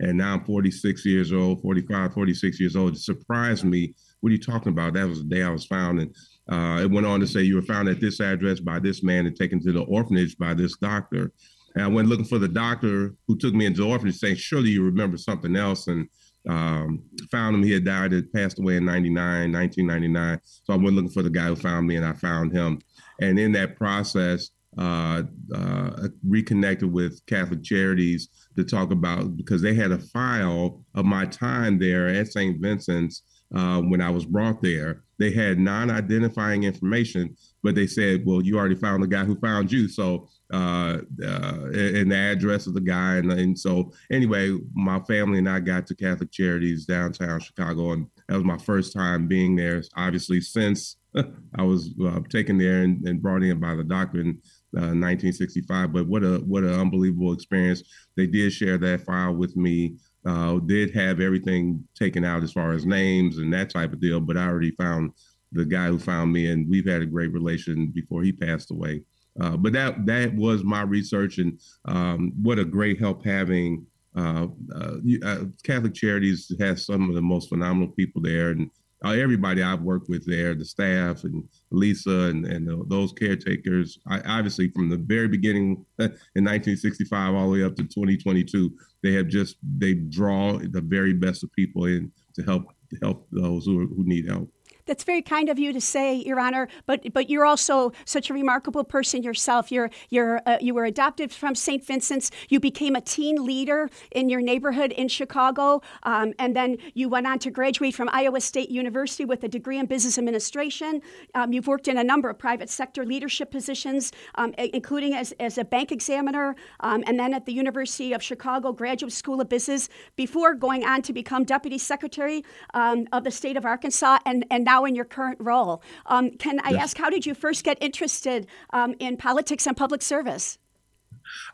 and 0.00 0.18
now 0.18 0.34
I'm 0.34 0.44
46 0.44 1.04
years 1.04 1.32
old, 1.32 1.60
45, 1.62 2.14
46 2.14 2.60
years 2.60 2.76
old. 2.76 2.94
It 2.94 3.00
surprised 3.00 3.64
me. 3.64 3.94
What 4.20 4.30
are 4.30 4.32
you 4.32 4.40
talking 4.40 4.72
about? 4.72 4.94
That 4.94 5.08
was 5.08 5.22
the 5.22 5.28
day 5.28 5.42
I 5.42 5.50
was 5.50 5.66
found. 5.66 6.00
And 6.00 6.14
uh, 6.50 6.80
it 6.82 6.90
went 6.90 7.06
on 7.06 7.20
to 7.20 7.26
say, 7.26 7.42
You 7.42 7.56
were 7.56 7.62
found 7.62 7.88
at 7.88 8.00
this 8.00 8.20
address 8.20 8.60
by 8.60 8.78
this 8.78 9.02
man 9.02 9.26
and 9.26 9.36
taken 9.36 9.60
to 9.62 9.72
the 9.72 9.82
orphanage 9.82 10.36
by 10.38 10.54
this 10.54 10.76
doctor. 10.78 11.32
And 11.74 11.84
I 11.84 11.88
went 11.88 12.08
looking 12.08 12.24
for 12.24 12.38
the 12.38 12.48
doctor 12.48 13.14
who 13.26 13.36
took 13.36 13.54
me 13.54 13.66
into 13.66 13.82
the 13.82 13.88
orphanage, 13.88 14.16
saying, 14.16 14.36
Surely 14.36 14.70
you 14.70 14.82
remember 14.82 15.16
something 15.16 15.56
else. 15.56 15.86
And 15.86 16.08
um, 16.48 17.02
found 17.30 17.54
him. 17.54 17.62
He 17.62 17.72
had 17.72 17.84
died, 17.84 18.12
had 18.12 18.32
passed 18.32 18.58
away 18.58 18.76
in 18.76 18.84
99, 18.84 19.52
1999. 19.52 20.40
So 20.64 20.72
I 20.72 20.76
went 20.76 20.96
looking 20.96 21.10
for 21.10 21.22
the 21.22 21.30
guy 21.30 21.46
who 21.46 21.56
found 21.56 21.86
me 21.86 21.96
and 21.96 22.06
I 22.06 22.12
found 22.14 22.52
him. 22.52 22.80
And 23.20 23.38
in 23.38 23.52
that 23.52 23.76
process, 23.76 24.50
uh, 24.78 25.22
uh, 25.54 26.08
reconnected 26.26 26.90
with 26.92 27.24
Catholic 27.26 27.64
Charities 27.64 28.28
to 28.56 28.64
talk 28.64 28.92
about 28.92 29.36
because 29.36 29.60
they 29.60 29.74
had 29.74 29.90
a 29.90 29.98
file 29.98 30.84
of 30.94 31.04
my 31.04 31.26
time 31.26 31.78
there 31.78 32.08
at 32.08 32.28
St. 32.28 32.60
Vincent's 32.60 33.22
uh, 33.54 33.80
when 33.80 34.00
I 34.00 34.10
was 34.10 34.24
brought 34.24 34.62
there. 34.62 35.02
They 35.18 35.32
had 35.32 35.58
non-identifying 35.58 36.62
information, 36.62 37.36
but 37.62 37.74
they 37.74 37.86
said, 37.86 38.24
"Well, 38.24 38.42
you 38.42 38.56
already 38.56 38.76
found 38.76 39.02
the 39.02 39.08
guy 39.08 39.24
who 39.24 39.38
found 39.40 39.72
you." 39.72 39.88
So, 39.88 40.28
uh, 40.52 40.98
uh, 41.22 41.70
and 41.74 42.12
the 42.12 42.16
address 42.16 42.66
of 42.66 42.74
the 42.74 42.80
guy, 42.80 43.16
and, 43.16 43.32
and 43.32 43.58
so 43.58 43.92
anyway, 44.10 44.56
my 44.74 45.00
family 45.00 45.38
and 45.38 45.48
I 45.48 45.60
got 45.60 45.86
to 45.88 45.94
Catholic 45.94 46.30
Charities 46.30 46.86
downtown 46.86 47.40
Chicago, 47.40 47.92
and 47.92 48.06
that 48.28 48.36
was 48.36 48.44
my 48.44 48.58
first 48.58 48.92
time 48.92 49.26
being 49.26 49.56
there. 49.56 49.82
Obviously, 49.96 50.40
since 50.40 50.96
I 51.56 51.62
was 51.62 51.94
uh, 52.04 52.20
taken 52.28 52.58
there 52.58 52.82
and, 52.82 53.06
and, 53.06 53.22
brought 53.22 53.42
in 53.42 53.58
by 53.58 53.74
the 53.74 53.84
doctor 53.84 54.20
in 54.20 54.38
uh, 54.76 54.92
1965. 54.92 55.92
But 55.92 56.06
what 56.06 56.22
a 56.22 56.38
what 56.46 56.64
an 56.64 56.78
unbelievable 56.78 57.32
experience! 57.32 57.82
They 58.16 58.26
did 58.26 58.52
share 58.52 58.78
that 58.78 59.04
file 59.04 59.34
with 59.34 59.56
me. 59.56 59.96
Uh, 60.28 60.58
did 60.58 60.94
have 60.94 61.20
everything 61.20 61.82
taken 61.94 62.22
out 62.22 62.42
as 62.42 62.52
far 62.52 62.72
as 62.72 62.84
names 62.84 63.38
and 63.38 63.50
that 63.50 63.70
type 63.70 63.94
of 63.94 64.00
deal. 64.00 64.20
But 64.20 64.36
I 64.36 64.46
already 64.46 64.72
found 64.72 65.12
the 65.52 65.64
guy 65.64 65.86
who 65.86 65.98
found 65.98 66.34
me, 66.34 66.50
and 66.50 66.68
we've 66.68 66.86
had 66.86 67.00
a 67.00 67.06
great 67.06 67.32
relation 67.32 67.86
before 67.86 68.22
he 68.22 68.30
passed 68.30 68.70
away. 68.70 69.02
Uh, 69.40 69.56
but 69.56 69.72
that 69.72 70.04
that 70.04 70.34
was 70.34 70.62
my 70.64 70.82
research, 70.82 71.38
and 71.38 71.58
um, 71.86 72.32
what 72.42 72.58
a 72.58 72.64
great 72.64 72.98
help 72.98 73.24
having. 73.24 73.86
Uh, 74.14 74.48
uh, 74.74 74.96
uh 75.24 75.44
Catholic 75.62 75.94
Charities 75.94 76.52
has 76.60 76.84
some 76.84 77.08
of 77.08 77.14
the 77.14 77.22
most 77.22 77.48
phenomenal 77.48 77.88
people 77.88 78.20
there, 78.20 78.50
and 78.50 78.70
uh, 79.04 79.10
everybody 79.10 79.62
I've 79.62 79.82
worked 79.82 80.08
with 80.08 80.26
there, 80.26 80.54
the 80.54 80.64
staff 80.64 81.24
and 81.24 81.44
Lisa 81.70 82.10
and, 82.10 82.44
and 82.46 82.66
the, 82.66 82.84
those 82.88 83.12
caretakers, 83.12 83.98
I, 84.08 84.20
obviously 84.22 84.70
from 84.70 84.88
the 84.88 84.96
very 84.96 85.28
beginning 85.28 85.84
in 85.98 86.44
1965 86.44 87.34
all 87.34 87.50
the 87.50 87.58
way 87.58 87.64
up 87.64 87.76
to 87.76 87.84
2022, 87.84 88.72
they 89.02 89.12
have 89.12 89.28
just, 89.28 89.56
they 89.78 89.94
draw 89.94 90.58
the 90.58 90.80
very 90.80 91.12
best 91.12 91.44
of 91.44 91.52
people 91.52 91.84
in 91.84 92.10
to 92.34 92.42
help 92.42 92.72
to 92.90 92.98
help 93.02 93.26
those 93.30 93.66
who, 93.66 93.82
are, 93.82 93.86
who 93.86 94.04
need 94.04 94.26
help. 94.26 94.50
That's 94.88 95.04
very 95.04 95.22
kind 95.22 95.48
of 95.50 95.58
you 95.58 95.72
to 95.72 95.80
say, 95.80 96.14
Your 96.14 96.40
Honor. 96.40 96.66
But 96.86 97.12
but 97.12 97.30
you're 97.30 97.44
also 97.44 97.92
such 98.06 98.30
a 98.30 98.34
remarkable 98.34 98.84
person 98.84 99.22
yourself. 99.22 99.70
You're 99.70 99.90
you're 100.08 100.40
uh, 100.46 100.56
you 100.60 100.74
were 100.74 100.86
adopted 100.86 101.30
from 101.30 101.54
St. 101.54 101.84
Vincent's. 101.84 102.30
You 102.48 102.58
became 102.58 102.96
a 102.96 103.00
teen 103.00 103.44
leader 103.44 103.90
in 104.10 104.28
your 104.28 104.40
neighborhood 104.40 104.92
in 104.92 105.08
Chicago, 105.08 105.82
um, 106.04 106.32
and 106.38 106.56
then 106.56 106.78
you 106.94 107.08
went 107.08 107.26
on 107.26 107.38
to 107.40 107.50
graduate 107.50 107.94
from 107.94 108.08
Iowa 108.12 108.40
State 108.40 108.70
University 108.70 109.24
with 109.26 109.44
a 109.44 109.48
degree 109.48 109.78
in 109.78 109.86
business 109.86 110.18
administration. 110.18 111.02
Um, 111.34 111.52
you've 111.52 111.66
worked 111.66 111.86
in 111.86 111.98
a 111.98 112.04
number 112.04 112.30
of 112.30 112.38
private 112.38 112.70
sector 112.70 113.04
leadership 113.04 113.50
positions, 113.50 114.12
um, 114.36 114.54
including 114.56 115.14
as, 115.14 115.32
as 115.38 115.58
a 115.58 115.64
bank 115.64 115.92
examiner, 115.92 116.56
um, 116.80 117.04
and 117.06 117.18
then 117.20 117.34
at 117.34 117.44
the 117.44 117.52
University 117.52 118.14
of 118.14 118.22
Chicago 118.22 118.72
Graduate 118.72 119.12
School 119.12 119.40
of 119.40 119.48
Business 119.50 119.90
before 120.16 120.54
going 120.54 120.84
on 120.84 121.02
to 121.02 121.12
become 121.12 121.44
deputy 121.44 121.76
secretary 121.76 122.42
um, 122.72 123.06
of 123.12 123.24
the 123.24 123.30
state 123.30 123.56
of 123.58 123.66
Arkansas, 123.66 124.18
and 124.24 124.46
and 124.50 124.64
now 124.64 124.77
now 124.78 124.84
in 124.84 124.94
your 124.94 125.04
current 125.04 125.38
role. 125.40 125.82
Um, 126.06 126.30
can 126.30 126.60
I 126.60 126.70
yes. 126.70 126.82
ask, 126.82 126.98
how 126.98 127.10
did 127.10 127.26
you 127.26 127.34
first 127.34 127.64
get 127.64 127.78
interested 127.80 128.46
um, 128.70 128.94
in 128.98 129.16
politics 129.16 129.66
and 129.66 129.76
public 129.76 130.02
service? 130.02 130.58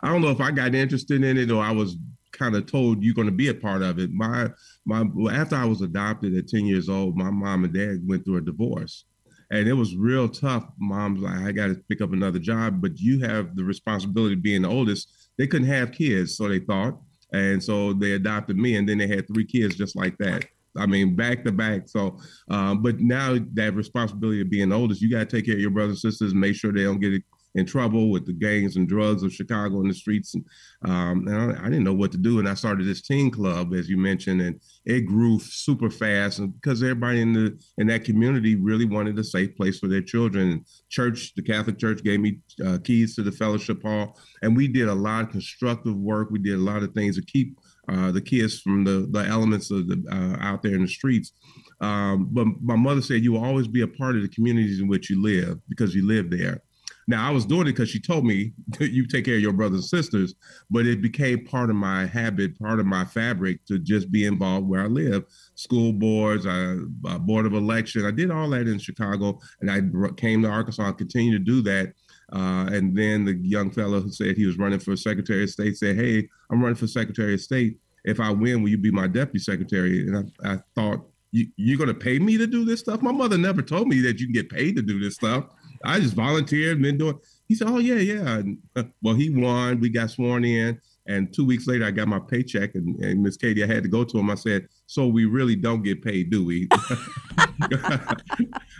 I 0.01 0.09
don't 0.09 0.21
know 0.21 0.29
if 0.29 0.41
I 0.41 0.51
got 0.51 0.75
interested 0.75 1.23
in 1.23 1.37
it 1.37 1.51
or 1.51 1.61
I 1.63 1.71
was 1.71 1.97
kind 2.31 2.55
of 2.55 2.65
told 2.65 3.03
you're 3.03 3.15
going 3.15 3.27
to 3.27 3.33
be 3.33 3.47
a 3.47 3.53
part 3.53 3.81
of 3.81 3.97
it. 3.97 4.11
My 4.11 4.49
my 4.85 5.05
after 5.31 5.55
I 5.55 5.65
was 5.65 5.81
adopted 5.81 6.35
at 6.35 6.47
10 6.47 6.65
years 6.65 6.89
old, 6.89 7.17
my 7.17 7.29
mom 7.29 7.63
and 7.63 7.73
dad 7.73 8.01
went 8.05 8.25
through 8.25 8.37
a 8.37 8.41
divorce. 8.41 9.05
And 9.51 9.67
it 9.67 9.73
was 9.73 9.95
real 9.95 10.27
tough. 10.27 10.65
Mom's 10.79 11.21
like, 11.21 11.39
I 11.39 11.51
got 11.51 11.67
to 11.67 11.75
pick 11.87 12.01
up 12.01 12.13
another 12.13 12.39
job, 12.39 12.81
but 12.81 12.99
you 12.99 13.19
have 13.21 13.55
the 13.55 13.63
responsibility 13.63 14.33
of 14.33 14.41
being 14.41 14.63
the 14.63 14.69
oldest. 14.69 15.29
They 15.37 15.45
couldn't 15.45 15.67
have 15.67 15.91
kids, 15.91 16.35
so 16.35 16.47
they 16.47 16.59
thought. 16.59 16.99
And 17.31 17.63
so 17.63 17.93
they 17.93 18.13
adopted 18.13 18.57
me, 18.57 18.75
and 18.75 18.89
then 18.89 18.97
they 18.97 19.07
had 19.07 19.27
three 19.27 19.45
kids 19.45 19.75
just 19.75 19.95
like 19.95 20.17
that. 20.17 20.45
I 20.77 20.85
mean, 20.85 21.15
back 21.15 21.43
to 21.45 21.51
back. 21.51 21.87
So, 21.87 22.19
um, 22.49 22.81
but 22.81 22.99
now 22.99 23.37
that 23.53 23.73
responsibility 23.75 24.41
of 24.41 24.49
being 24.49 24.71
oldest, 24.71 25.01
you 25.01 25.09
got 25.09 25.29
to 25.29 25.35
take 25.35 25.45
care 25.45 25.55
of 25.55 25.61
your 25.61 25.71
brothers 25.71 26.03
and 26.03 26.13
sisters, 26.13 26.33
make 26.33 26.55
sure 26.55 26.71
they 26.71 26.83
don't 26.83 26.99
get 26.99 27.21
in 27.55 27.65
trouble 27.65 28.11
with 28.11 28.25
the 28.25 28.33
gangs 28.33 28.75
and 28.75 28.87
drugs 28.87 29.23
of 29.23 29.33
Chicago 29.33 29.79
in 29.81 29.87
the 29.87 29.93
streets. 29.93 30.35
And, 30.35 30.45
um, 30.83 31.27
and 31.27 31.53
I, 31.53 31.61
I, 31.61 31.63
didn't 31.65 31.85
know 31.85 31.93
what 31.93 32.11
to 32.11 32.17
do. 32.17 32.39
And 32.39 32.47
I 32.47 32.53
started 32.53 32.85
this 32.85 33.01
teen 33.01 33.31
club, 33.31 33.73
as 33.73 33.89
you 33.89 33.97
mentioned, 33.97 34.41
and 34.41 34.59
it 34.85 35.05
grew 35.05 35.39
super 35.39 35.89
fast. 35.89 36.39
And 36.39 36.53
because 36.53 36.83
everybody 36.83 37.21
in 37.21 37.33
the 37.33 37.57
in 37.77 37.87
that 37.87 38.03
community 38.03 38.55
really 38.55 38.85
wanted 38.85 39.17
a 39.17 39.23
safe 39.23 39.55
place 39.55 39.79
for 39.79 39.87
their 39.87 40.01
children. 40.01 40.65
Church, 40.89 41.33
the 41.35 41.41
Catholic 41.41 41.79
Church, 41.79 42.03
gave 42.03 42.19
me 42.19 42.39
uh, 42.65 42.77
keys 42.83 43.15
to 43.15 43.23
the 43.23 43.31
fellowship 43.31 43.81
hall, 43.81 44.19
and 44.41 44.55
we 44.55 44.67
did 44.67 44.89
a 44.89 44.93
lot 44.93 45.23
of 45.23 45.31
constructive 45.31 45.95
work. 45.95 46.29
We 46.29 46.39
did 46.39 46.55
a 46.55 46.61
lot 46.61 46.83
of 46.83 46.93
things 46.93 47.15
to 47.15 47.23
keep 47.23 47.57
uh, 47.89 48.11
the 48.11 48.21
kids 48.21 48.59
from 48.59 48.83
the 48.83 49.07
the 49.11 49.25
elements 49.25 49.71
of 49.71 49.87
the 49.87 50.03
uh, 50.11 50.43
out 50.43 50.63
there 50.63 50.75
in 50.75 50.81
the 50.81 50.87
streets. 50.87 51.33
Um, 51.81 52.29
but 52.31 52.47
my 52.61 52.75
mother 52.75 53.01
said 53.01 53.23
you 53.23 53.33
will 53.33 53.43
always 53.43 53.67
be 53.67 53.81
a 53.81 53.87
part 53.87 54.15
of 54.15 54.21
the 54.21 54.29
communities 54.29 54.79
in 54.79 54.87
which 54.87 55.09
you 55.09 55.21
live 55.21 55.59
because 55.67 55.93
you 55.93 56.07
live 56.07 56.29
there. 56.29 56.61
Now 57.07 57.27
I 57.27 57.31
was 57.31 57.45
doing 57.45 57.67
it 57.67 57.73
because 57.73 57.89
she 57.89 57.99
told 57.99 58.25
me 58.25 58.53
you 58.79 59.05
take 59.05 59.25
care 59.25 59.35
of 59.35 59.41
your 59.41 59.53
brothers 59.53 59.91
and 59.91 60.03
sisters, 60.03 60.33
but 60.69 60.85
it 60.85 61.01
became 61.01 61.45
part 61.45 61.69
of 61.69 61.75
my 61.75 62.05
habit, 62.05 62.57
part 62.57 62.79
of 62.79 62.85
my 62.85 63.05
fabric 63.05 63.63
to 63.65 63.77
just 63.77 64.11
be 64.11 64.25
involved 64.25 64.67
where 64.67 64.81
I 64.81 64.87
live. 64.87 65.25
School 65.55 65.93
boards, 65.93 66.45
I, 66.47 66.77
uh, 67.07 67.19
board 67.19 67.45
of 67.45 67.53
election, 67.53 68.05
I 68.05 68.11
did 68.11 68.31
all 68.31 68.49
that 68.51 68.67
in 68.67 68.79
Chicago, 68.79 69.39
and 69.61 69.69
I 69.69 69.81
came 70.15 70.41
to 70.41 70.49
Arkansas 70.49 70.83
and 70.87 70.97
continued 70.97 71.45
to 71.45 71.51
do 71.51 71.61
that. 71.63 71.93
Uh, 72.31 72.67
and 72.71 72.95
then 72.95 73.25
the 73.25 73.35
young 73.35 73.69
fellow 73.69 74.01
who 74.01 74.11
said 74.11 74.35
he 74.35 74.45
was 74.45 74.57
running 74.57 74.79
for 74.79 74.95
Secretary 74.95 75.43
of 75.43 75.49
State 75.49 75.77
said, 75.77 75.95
"Hey, 75.95 76.27
I'm 76.49 76.61
running 76.61 76.75
for 76.75 76.87
Secretary 76.87 77.33
of 77.35 77.41
State. 77.41 77.77
If 78.03 78.19
I 78.19 78.31
win, 78.31 78.61
will 78.61 78.69
you 78.69 78.77
be 78.77 78.91
my 78.91 79.07
deputy 79.07 79.39
secretary?" 79.39 80.07
And 80.07 80.31
I, 80.43 80.53
I 80.53 80.59
thought, 80.75 81.07
you, 81.31 81.75
are 81.75 81.77
going 81.77 81.87
to 81.89 81.93
pay 81.93 82.17
me 82.19 82.37
to 82.37 82.47
do 82.47 82.65
this 82.65 82.79
stuff? 82.79 83.01
My 83.01 83.11
mother 83.11 83.37
never 83.37 83.61
told 83.61 83.87
me 83.87 83.99
that 84.01 84.19
you 84.19 84.27
can 84.27 84.33
get 84.33 84.49
paid 84.49 84.75
to 84.75 84.81
do 84.81 84.99
this 84.99 85.15
stuff. 85.15 85.45
I 85.83 85.99
just 85.99 86.13
volunteered 86.13 86.73
and 86.77 86.83
been 86.83 86.97
doing. 86.97 87.19
He 87.47 87.55
said, 87.55 87.67
"Oh 87.67 87.79
yeah, 87.79 87.95
yeah." 87.95 88.37
And, 88.37 88.57
uh, 88.75 88.83
well, 89.01 89.15
he 89.15 89.29
won. 89.29 89.79
We 89.79 89.89
got 89.89 90.09
sworn 90.09 90.45
in, 90.45 90.79
and 91.07 91.31
two 91.33 91.45
weeks 91.45 91.67
later, 91.67 91.85
I 91.85 91.91
got 91.91 92.07
my 92.07 92.19
paycheck. 92.19 92.75
And, 92.75 92.95
and 93.03 93.21
Miss 93.21 93.37
Katie, 93.37 93.63
I 93.63 93.67
had 93.67 93.83
to 93.83 93.89
go 93.89 94.03
to 94.03 94.17
him. 94.17 94.29
I 94.29 94.35
said, 94.35 94.67
"So 94.87 95.07
we 95.07 95.25
really 95.25 95.55
don't 95.55 95.83
get 95.83 96.03
paid, 96.03 96.31
do 96.31 96.43
we?" 96.45 96.67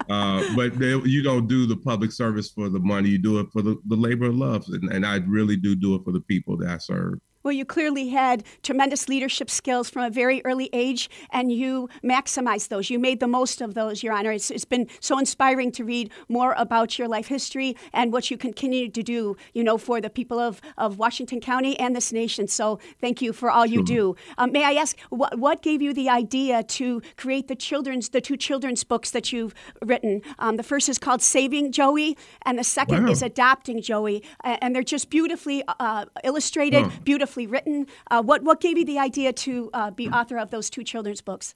uh, 0.09 0.43
but 0.55 0.77
they, 0.79 0.95
you 0.95 1.21
don't 1.21 1.47
do 1.47 1.65
the 1.67 1.77
public 1.77 2.11
service 2.11 2.49
for 2.49 2.69
the 2.69 2.79
money. 2.79 3.09
You 3.09 3.19
do 3.19 3.39
it 3.39 3.47
for 3.53 3.61
the, 3.61 3.79
the 3.87 3.95
labor 3.95 4.25
of 4.25 4.35
love, 4.35 4.65
and, 4.69 4.91
and 4.91 5.05
I 5.05 5.17
really 5.27 5.55
do 5.55 5.75
do 5.75 5.95
it 5.95 6.03
for 6.03 6.11
the 6.11 6.21
people 6.21 6.57
that 6.57 6.69
I 6.69 6.77
serve. 6.77 7.19
Well, 7.45 7.53
you 7.53 7.63
clearly 7.63 8.09
had 8.09 8.43
tremendous 8.63 9.07
leadership 9.07 9.51
skills 9.51 9.87
from 9.87 10.01
a 10.01 10.09
very 10.09 10.41
early 10.43 10.67
age, 10.73 11.11
and 11.29 11.51
you 11.51 11.89
maximized 12.03 12.69
those. 12.69 12.89
You 12.89 12.97
made 12.97 13.19
the 13.19 13.27
most 13.27 13.61
of 13.61 13.75
those, 13.75 14.01
Your 14.01 14.13
Honor. 14.13 14.31
It's, 14.31 14.49
it's 14.49 14.65
been 14.65 14.87
so 14.99 15.19
inspiring 15.19 15.71
to 15.73 15.83
read 15.83 16.09
more 16.27 16.55
about 16.57 16.97
your 16.97 17.07
life 17.07 17.27
history 17.27 17.77
and 17.93 18.11
what 18.11 18.31
you 18.31 18.37
continue 18.37 18.89
to 18.89 19.03
do, 19.03 19.37
you 19.53 19.63
know, 19.63 19.77
for 19.77 20.01
the 20.01 20.09
people 20.09 20.39
of, 20.39 20.59
of 20.79 20.97
Washington 20.97 21.39
County 21.39 21.77
and 21.77 21.95
this 21.95 22.11
nation. 22.11 22.47
So 22.47 22.79
thank 22.99 23.21
you 23.21 23.31
for 23.31 23.51
all 23.51 23.67
you 23.67 23.83
do. 23.83 24.15
Um, 24.39 24.51
may 24.51 24.63
I 24.63 24.73
ask, 24.73 24.97
what, 25.11 25.37
what 25.37 25.61
gave 25.61 25.83
you 25.83 25.93
the 25.93 26.09
idea 26.09 26.63
to 26.63 27.03
create 27.15 27.47
the 27.47 27.55
children's, 27.55 28.09
the 28.09 28.21
two 28.21 28.37
children's 28.37 28.83
books 28.83 29.11
that 29.11 29.31
you've 29.31 29.53
written? 29.83 30.23
Um, 30.39 30.57
the 30.57 30.63
first 30.63 30.89
is 30.89 30.97
called 30.97 31.21
Saving 31.21 31.71
Joey, 31.71 32.17
and 32.41 32.57
the 32.57 32.63
second 32.63 33.05
wow. 33.05 33.11
is 33.11 33.21
Adopting 33.21 33.83
Joey, 33.83 34.23
and 34.43 34.75
they're 34.75 34.81
just 34.81 35.11
beautifully 35.11 35.63
uh, 35.79 36.05
illustrated, 36.23 36.91
beautifully 37.03 37.34
written. 37.37 37.87
Uh, 38.09 38.23
what 38.23 38.43
what 38.43 38.61
gave 38.61 38.77
you 38.77 38.85
the 38.85 38.99
idea 38.99 39.33
to 39.33 39.69
uh, 39.73 39.91
be 39.91 40.09
author 40.09 40.37
of 40.37 40.49
those 40.49 40.69
two 40.69 40.83
children's 40.83 41.21
books? 41.21 41.55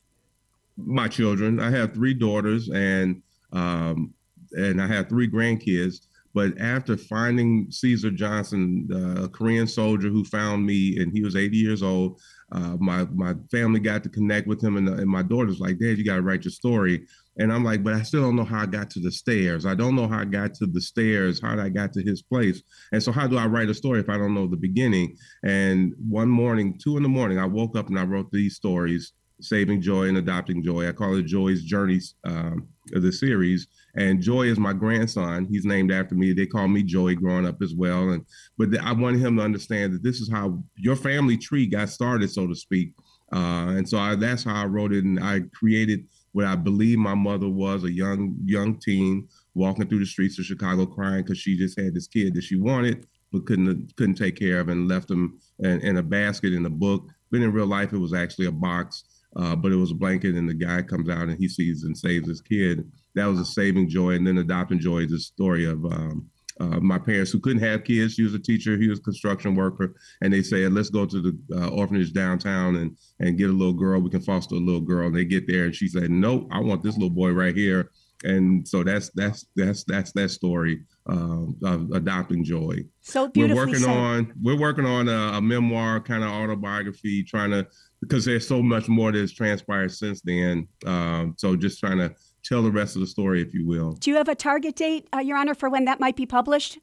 My 0.78 1.08
children. 1.08 1.60
I 1.60 1.72
have 1.72 1.94
three 1.94 2.14
daughters, 2.14 2.70
and 2.70 3.22
um, 3.54 4.14
and 4.52 4.82
I 4.82 4.88
have 4.88 5.08
three 5.08 5.30
grandkids. 5.30 6.02
But 6.34 6.60
after 6.60 6.96
finding 6.96 7.68
Caesar 7.72 8.12
Johnson, 8.12 8.88
a 9.24 9.28
Korean 9.28 9.68
soldier 9.68 10.10
who 10.10 10.24
found 10.24 10.66
me, 10.66 10.98
and 11.00 11.12
he 11.12 11.24
was 11.24 11.36
80 11.36 11.58
years 11.58 11.82
old, 11.82 12.22
uh, 12.52 12.76
my 12.80 13.06
my 13.14 13.36
family 13.52 13.80
got 13.80 14.04
to 14.04 14.10
connect 14.10 14.48
with 14.48 14.64
him, 14.64 14.78
and, 14.78 14.88
and 14.88 15.08
my 15.08 15.22
daughter's 15.22 15.60
like, 15.60 15.80
"Dad, 15.80 15.98
you 15.98 16.06
got 16.06 16.16
to 16.16 16.22
write 16.22 16.44
your 16.44 16.52
story." 16.52 17.06
And 17.38 17.54
I'm 17.54 17.64
like, 17.64 17.84
"But 17.84 17.94
I 17.94 18.02
still 18.02 18.22
don't 18.22 18.36
know 18.36 18.44
how 18.44 18.62
I 18.62 18.66
got 18.66 18.90
to 18.92 19.00
the 19.00 19.12
stairs. 19.12 19.66
I 19.66 19.76
don't 19.76 19.96
know 19.96 20.08
how 20.08 20.20
I 20.20 20.26
got 20.26 20.54
to 20.56 20.66
the 20.66 20.82
stairs. 20.82 21.40
How 21.42 21.56
did 21.56 21.64
I 21.64 21.70
got 21.70 21.94
to 21.94 22.02
his 22.02 22.22
place. 22.22 22.62
And 22.92 23.02
so, 23.02 23.12
how 23.12 23.28
do 23.28 23.38
I 23.38 23.46
write 23.46 23.70
a 23.70 23.74
story 23.74 24.00
if 24.00 24.10
I 24.10 24.18
don't 24.18 24.34
know 24.34 24.48
the 24.48 24.58
beginning?" 24.58 25.16
And 25.44 25.94
one 26.10 26.30
morning, 26.30 26.80
two 26.84 26.98
in 26.98 27.04
the 27.04 27.10
morning, 27.10 27.38
I 27.38 27.46
woke 27.46 27.78
up 27.78 27.90
and 27.90 28.00
I 28.00 28.04
wrote 28.04 28.32
these 28.32 28.56
stories 28.56 29.14
Saving 29.42 29.82
Joey 29.82 30.10
and 30.10 30.18
Adopting 30.18 30.64
Joey. 30.64 30.88
I 30.88 30.92
call 30.92 31.16
it 31.16 31.26
Joey's 31.26 31.64
Journeys 31.64 32.16
um, 32.26 32.68
the 32.92 33.12
series. 33.12 33.68
And 34.00 34.22
Joey 34.22 34.50
is 34.50 34.58
my 34.58 34.72
grandson. 34.72 35.46
He's 35.52 35.66
named 35.66 35.92
after 35.92 36.16
me. 36.16 36.32
They 36.32 36.46
call 36.46 36.70
me 36.70 36.84
Joey 36.84 37.16
growing 37.16 37.46
up 37.46 37.62
as 37.62 37.76
well. 37.76 38.12
And 38.12 38.26
but 38.58 38.70
I 38.80 38.94
wanted 38.94 39.20
him 39.20 39.36
to 39.38 39.44
understand 39.44 39.94
that 39.94 40.04
this 40.04 40.22
is 40.22 40.32
how 40.32 40.64
your 40.78 40.96
family 40.96 41.36
tree 41.36 41.68
got 41.68 41.90
started, 41.90 42.32
so 42.32 42.48
to 42.48 42.56
speak. 42.56 42.94
Uh, 43.34 43.76
and 43.76 43.88
so 43.88 43.98
I, 43.98 44.16
that's 44.16 44.46
how 44.46 44.56
I 44.56 44.66
wrote 44.66 44.94
it. 44.94 45.04
And 45.04 45.20
I 45.20 45.42
created 45.54 46.06
what 46.32 46.46
I 46.46 46.56
believe 46.56 46.98
my 46.98 47.14
mother 47.14 47.50
was 47.50 47.84
a 47.84 47.92
young 47.92 48.38
young 48.46 48.80
teen 48.80 49.28
walking 49.54 49.88
through 49.88 50.00
the 50.00 50.06
streets 50.06 50.40
of 50.40 50.46
Chicago 50.46 50.86
crying 50.86 51.24
because 51.24 51.38
she 51.38 51.58
just 51.58 51.78
had 51.78 51.94
this 51.94 52.08
kid 52.08 52.36
that 52.36 52.44
she 52.44 52.56
wanted 52.56 53.06
but 53.34 53.46
couldn't 53.46 53.96
couldn't 53.98 54.16
take 54.16 54.38
care 54.40 54.60
of 54.60 54.70
and 54.70 54.88
left 54.88 55.12
him 55.12 55.40
in, 55.60 55.82
in 55.82 55.98
a 55.98 56.04
basket 56.04 56.54
in 56.54 56.66
a 56.66 56.70
book. 56.70 57.06
But 57.32 57.42
in 57.42 57.52
real 57.52 57.68
life, 57.68 57.94
it 57.94 57.98
was 57.98 58.14
actually 58.14 58.48
a 58.48 58.52
box, 58.52 59.04
uh, 59.36 59.56
but 59.56 59.72
it 59.72 59.76
was 59.76 59.92
a 59.92 59.96
blanket. 59.96 60.36
And 60.36 60.50
the 60.50 60.54
guy 60.54 60.82
comes 60.82 61.10
out 61.10 61.28
and 61.28 61.38
he 61.38 61.48
sees 61.48 61.84
and 61.84 61.98
saves 61.98 62.28
his 62.28 62.42
kid. 62.42 62.90
That 63.16 63.26
was 63.26 63.40
a 63.40 63.46
saving 63.46 63.90
Joey. 63.90 64.16
And 64.16 64.26
then 64.26 64.38
adopting 64.38 64.80
Joey 64.80 65.06
is 65.06 65.14
a 65.14 65.20
story 65.20 65.66
of 65.66 65.84
um, 65.86 66.30
uh, 66.60 66.80
my 66.80 67.00
parents 67.00 67.32
who 67.32 67.40
couldn't 67.40 67.64
have 67.64 67.84
kids. 67.84 68.16
She 68.16 68.24
was 68.24 68.34
a 68.34 68.40
teacher, 68.40 68.78
he 68.78 68.90
was 68.90 69.00
a 69.00 69.04
construction 69.04 69.56
worker, 69.56 69.96
and 70.22 70.34
they 70.34 70.42
said, 70.42 70.74
"Let's 70.74 70.90
go 70.90 71.06
to 71.06 71.22
the 71.22 71.38
uh, 71.56 71.70
orphanage 71.70 72.12
downtown 72.12 72.76
and 72.76 72.98
and 73.20 73.38
get 73.38 73.50
a 73.50 73.54
little 73.54 73.74
girl. 73.74 74.02
We 74.02 74.10
can 74.10 74.22
foster 74.22 74.56
a 74.56 74.60
little 74.60 74.82
girl." 74.82 75.08
And 75.08 75.16
they 75.16 75.26
get 75.26 75.48
there, 75.48 75.66
and 75.66 75.76
she 75.76 75.88
said, 75.88 76.12
"Nope, 76.12 76.48
I 76.52 76.60
want 76.60 76.84
this 76.84 76.96
little 76.96 77.10
boy 77.10 77.32
right 77.32 77.56
here." 77.56 77.90
And 78.26 78.68
so 78.68 78.84
that's 78.84 79.10
that's 79.12 79.46
that's 79.56 79.86
that's 79.86 80.12
that 80.12 80.30
story 80.30 80.82
uh, 81.10 81.46
of 81.64 81.92
adopting 81.94 82.44
Joey. 82.44 82.88
So 83.00 83.30
beautifully 83.30 83.56
We're 83.56 83.68
working 83.68 83.86
said. 83.86 83.98
on 83.98 84.34
we're 84.42 84.60
working 84.60 84.86
on 84.86 85.08
a, 85.08 85.38
a 85.38 85.42
memoir 85.42 86.02
kind 86.02 86.26
of 86.26 86.30
autobiography, 86.30 87.24
trying 87.24 87.52
to 87.52 87.66
because 88.02 88.26
there's 88.26 88.48
so 88.48 88.62
much 88.62 88.88
more 88.88 89.12
that 89.12 89.20
has 89.20 89.34
transpired 89.34 89.92
since 89.92 90.22
then. 90.22 90.68
Um, 90.86 91.36
so 91.38 91.56
just 91.56 91.80
trying 91.80 91.98
to 91.98 92.14
tell 92.44 92.62
the 92.62 92.72
rest 92.72 92.96
of 92.96 93.02
the 93.02 93.08
story, 93.08 93.42
if 93.42 93.54
you 93.54 93.66
will. 93.66 93.94
Do 93.94 94.12
you 94.12 94.18
have 94.18 94.30
a 94.30 94.36
target 94.36 94.76
date, 94.76 95.08
uh, 95.14 95.20
Your 95.20 95.38
Honor, 95.38 95.54
for 95.54 95.70
when 95.70 95.86
that 95.86 96.00
might 96.00 96.16
be 96.16 96.26
published? 96.26 96.80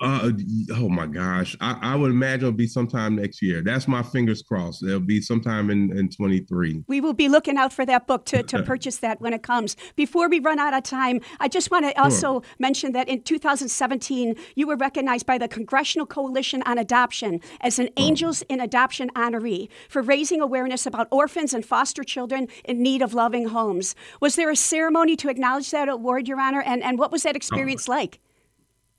Uh, 0.00 0.30
oh 0.74 0.88
my 0.88 1.06
gosh, 1.06 1.56
I, 1.60 1.78
I 1.80 1.96
would 1.96 2.10
imagine 2.10 2.46
it'll 2.46 2.52
be 2.52 2.66
sometime 2.66 3.16
next 3.16 3.42
year. 3.42 3.62
That's 3.62 3.88
my 3.88 4.02
fingers 4.02 4.42
crossed. 4.42 4.82
It'll 4.84 5.00
be 5.00 5.20
sometime 5.20 5.70
in 5.70 5.96
in 5.96 6.08
23. 6.08 6.84
We 6.86 7.00
will 7.00 7.14
be 7.14 7.28
looking 7.28 7.56
out 7.56 7.72
for 7.72 7.84
that 7.86 8.06
book 8.06 8.24
to, 8.26 8.42
to 8.42 8.62
purchase 8.62 8.98
that 8.98 9.20
when 9.20 9.32
it 9.32 9.42
comes. 9.42 9.76
Before 9.96 10.28
we 10.28 10.38
run 10.38 10.58
out 10.58 10.74
of 10.74 10.82
time, 10.82 11.20
I 11.40 11.48
just 11.48 11.70
want 11.70 11.84
to 11.86 12.00
also 12.00 12.42
mention 12.58 12.92
that 12.92 13.08
in 13.08 13.22
2017, 13.22 14.36
you 14.54 14.66
were 14.66 14.76
recognized 14.76 15.26
by 15.26 15.38
the 15.38 15.48
Congressional 15.48 16.06
Coalition 16.06 16.62
on 16.64 16.78
Adoption 16.78 17.40
as 17.60 17.78
an 17.78 17.88
Angels 17.96 18.42
in 18.42 18.60
Adoption 18.60 19.10
honoree 19.16 19.68
for 19.88 20.02
raising 20.02 20.40
awareness 20.40 20.86
about 20.86 21.08
orphans 21.10 21.52
and 21.52 21.64
foster 21.64 22.04
children 22.04 22.48
in 22.64 22.82
need 22.82 23.02
of 23.02 23.14
loving 23.14 23.48
homes. 23.48 23.94
Was 24.20 24.36
there 24.36 24.50
a 24.50 24.56
ceremony 24.56 25.16
to 25.16 25.28
acknowledge 25.28 25.70
that 25.70 25.88
award, 25.88 26.28
Your 26.28 26.40
Honor? 26.40 26.62
And, 26.62 26.82
and 26.82 26.98
what 26.98 27.10
was 27.10 27.22
that 27.24 27.36
experience 27.36 27.88
like? 27.88 28.20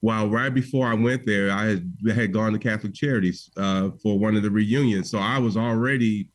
Well, 0.02 0.30
right 0.30 0.54
before 0.54 0.88
I 0.88 0.94
went 0.94 1.26
there, 1.26 1.52
I 1.52 1.66
had, 1.66 1.94
had 2.14 2.34
gone 2.34 2.54
to 2.54 2.60
Catholic 2.60 2.94
Charities 2.94 3.50
uh, 3.58 3.90
for 4.02 4.18
one 4.18 4.36
of 4.36 4.44
the 4.44 4.52
reunions, 4.52 5.12
so 5.12 5.20
I 5.20 5.38
was 5.38 5.58
already 5.58 6.30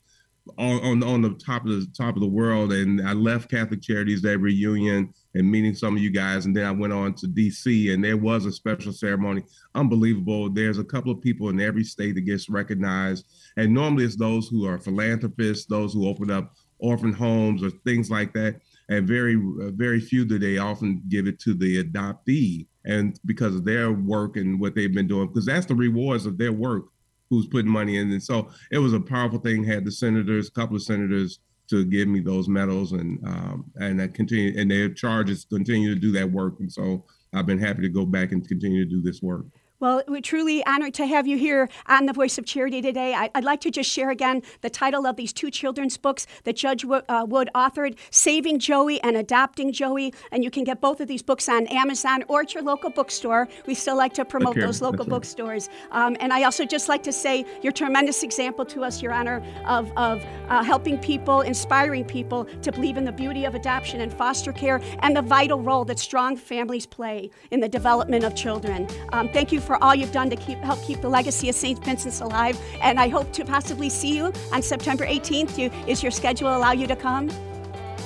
on, 0.59 0.81
on 0.85 1.03
on 1.03 1.23
the 1.23 1.31
top 1.35 1.65
of 1.65 1.71
the 1.71 1.87
top 1.97 2.17
of 2.17 2.21
the 2.21 2.29
world, 2.29 2.73
and 2.73 3.07
I 3.07 3.13
left 3.13 3.51
Catholic 3.51 3.81
Charities 3.81 4.23
that 4.23 4.39
reunion 4.39 5.13
and 5.35 5.51
meeting 5.51 5.75
some 5.75 5.97
of 5.97 6.03
you 6.03 6.11
guys, 6.11 6.45
and 6.45 6.55
then 6.55 6.67
I 6.67 6.71
went 6.71 6.93
on 6.93 7.15
to 7.15 7.27
D.C. 7.27 7.93
and 7.93 8.05
there 8.05 8.17
was 8.17 8.45
a 8.45 8.53
special 8.53 8.93
ceremony, 8.93 9.43
unbelievable. 9.75 10.51
There's 10.51 10.79
a 10.79 10.85
couple 10.85 11.11
of 11.11 11.21
people 11.21 11.49
in 11.49 11.61
every 11.61 11.85
state 11.85 12.15
that 12.17 12.23
gets 12.23 12.51
recognized, 12.51 13.27
and 13.57 13.73
normally 13.73 14.05
it's 14.05 14.17
those 14.17 14.49
who 14.49 14.67
are 14.67 14.79
philanthropists, 14.79 15.67
those 15.67 15.95
who 15.95 16.09
open 16.09 16.31
up 16.31 16.53
orphan 16.79 17.13
homes 17.13 17.63
or 17.63 17.71
things 17.71 18.11
like 18.11 18.33
that, 18.35 18.61
and 18.89 19.07
very 19.07 19.37
uh, 19.37 19.71
very 19.71 20.01
few 20.01 20.25
do 20.25 20.39
they 20.39 20.59
often 20.59 21.03
give 21.09 21.27
it 21.27 21.39
to 21.41 21.55
the 21.55 21.83
adoptee 21.83 22.67
and 22.85 23.19
because 23.25 23.55
of 23.55 23.65
their 23.65 23.93
work 23.93 24.37
and 24.37 24.61
what 24.61 24.75
they've 24.75 24.95
been 24.95 25.09
doing, 25.09 25.29
because 25.29 25.47
that's 25.47 25.67
the 25.67 25.75
rewards 25.75 26.27
of 26.27 26.37
their 26.37 26.53
work, 26.53 26.85
who's 27.31 27.47
putting 27.47 27.71
money 27.71 27.97
in. 27.97 28.11
And 28.13 28.23
so 28.23 28.51
it 28.71 28.79
was 28.79 28.93
a 28.93 29.01
powerful 29.01 29.39
thing. 29.39 29.65
Had 29.65 29.85
the 29.85 29.93
senators, 29.93 30.49
a 30.49 30.53
couple 30.53 30.77
of 30.77 30.83
senators, 30.83 31.41
to 31.71 31.85
give 31.85 32.09
me 32.09 32.21
those 32.21 32.49
medals, 32.49 32.93
and 32.93 33.19
um, 33.27 33.71
and 33.77 34.01
I 34.03 34.09
continue, 34.09 34.59
and 34.59 34.71
their 34.71 34.91
charges 34.91 35.47
continue 35.47 35.95
to 35.95 36.01
do 36.01 36.13
that 36.13 36.31
work. 36.31 36.61
And 36.61 36.71
so 36.71 37.05
I've 37.33 37.47
been 37.47 37.59
happy 37.59 37.83
to 37.83 37.89
go 37.89 38.05
back 38.05 38.33
and 38.33 38.47
continue 38.47 38.85
to 38.85 38.91
do 38.91 39.01
this 39.01 39.23
work. 39.23 39.47
Well, 39.81 40.05
we're 40.07 40.21
truly 40.21 40.65
honored 40.67 40.95
to 40.95 41.07
have 41.07 41.27
you 41.27 41.37
here 41.37 41.69
on 41.89 42.07
the 42.07 42.13
Voice 42.13 42.39
of 42.39 42.47
Charity 42.47 42.81
today. 42.81 43.13
I, 43.13 43.29
would 43.35 43.43
like 43.43 43.61
to 43.63 43.73
just 43.73 43.91
share 43.91 44.11
again 44.11 44.41
the 44.61 44.71
title 44.71 45.05
of 45.05 45.17
these 45.17 45.33
two 45.33 45.51
children's 45.51 45.97
books 45.97 46.29
that 46.45 46.55
Judge 46.55 46.85
Wood, 46.85 47.03
uh, 47.09 47.27
Wood, 47.29 47.51
authored 47.57 47.99
Saving 48.11 48.61
Joey 48.61 49.03
and 49.03 49.17
Adopting 49.17 49.73
Joey. 49.73 50.15
And 50.31 50.45
you 50.45 50.51
can 50.51 50.63
get 50.63 50.81
both 50.81 51.01
of 51.01 51.09
these 51.09 51.23
books 51.23 51.49
on 51.49 51.67
Amazon 51.67 52.23
or 52.29 52.43
at 52.43 52.55
your 52.55 52.63
local 52.63 52.89
bookstore. 52.89 53.49
We 53.67 53.75
still 53.75 53.97
like 53.97 54.15
to 54.15 54.25
promote 54.25 54.55
those 54.55 54.81
local 54.81 55.05
bookstores. 55.07 55.69
Um, 55.91 56.17
and 56.21 56.33
I 56.33 56.45
also 56.45 56.65
just 56.65 56.89
like 56.89 57.03
to 57.03 57.13
say 57.13 57.45
you're 57.61 57.73
a 57.73 57.75
tremendous 57.75 58.23
example 58.23 58.65
to 58.67 58.85
us, 58.85 59.03
Your 59.03 59.13
Honor, 59.13 59.43
of, 59.67 59.91
of 59.97 60.25
uh, 60.51 60.63
helping 60.63 60.99
people, 60.99 61.41
inspiring 61.41 62.05
people 62.05 62.45
to 62.63 62.71
believe 62.71 62.97
in 62.97 63.05
the 63.05 63.13
beauty 63.13 63.45
of 63.45 63.57
adoption 63.57 64.03
and 64.03 64.15
foster 64.15 64.53
care 64.53 64.81
and 65.01 65.17
the 65.17 65.23
vital 65.23 65.61
role 65.61 65.85
that 65.87 65.99
strong 65.99 66.37
families 66.37 66.87
play 66.87 67.29
in 67.51 67.59
the 67.59 67.69
development 67.69 68.23
of 68.23 68.37
children. 68.37 68.87
Um, 69.13 69.29
thank 69.31 69.51
you 69.51 69.64
for 69.65 69.83
all 69.83 69.95
you've 69.95 70.13
done 70.13 70.31
to 70.31 70.37
keep, 70.37 70.59
help 70.59 70.83
keep 70.83 71.01
the 71.01 71.09
legacy 71.09 71.49
of 71.49 71.55
St. 71.55 71.83
Vincent's 71.85 72.21
alive. 72.21 72.59
And 72.81 73.01
I 73.01 73.09
hope 73.09 73.33
to 73.33 73.45
possibly 73.45 73.89
see 73.89 74.17
you 74.17 74.33
on 74.53 74.63
September 74.63 75.07
18th. 75.07 75.59
You, 75.59 75.71
is 75.87 76.03
your 76.03 76.13
schedule 76.13 76.49
allow 76.57 76.73
you 76.73 76.87
to 76.87 76.97
come? 76.97 77.31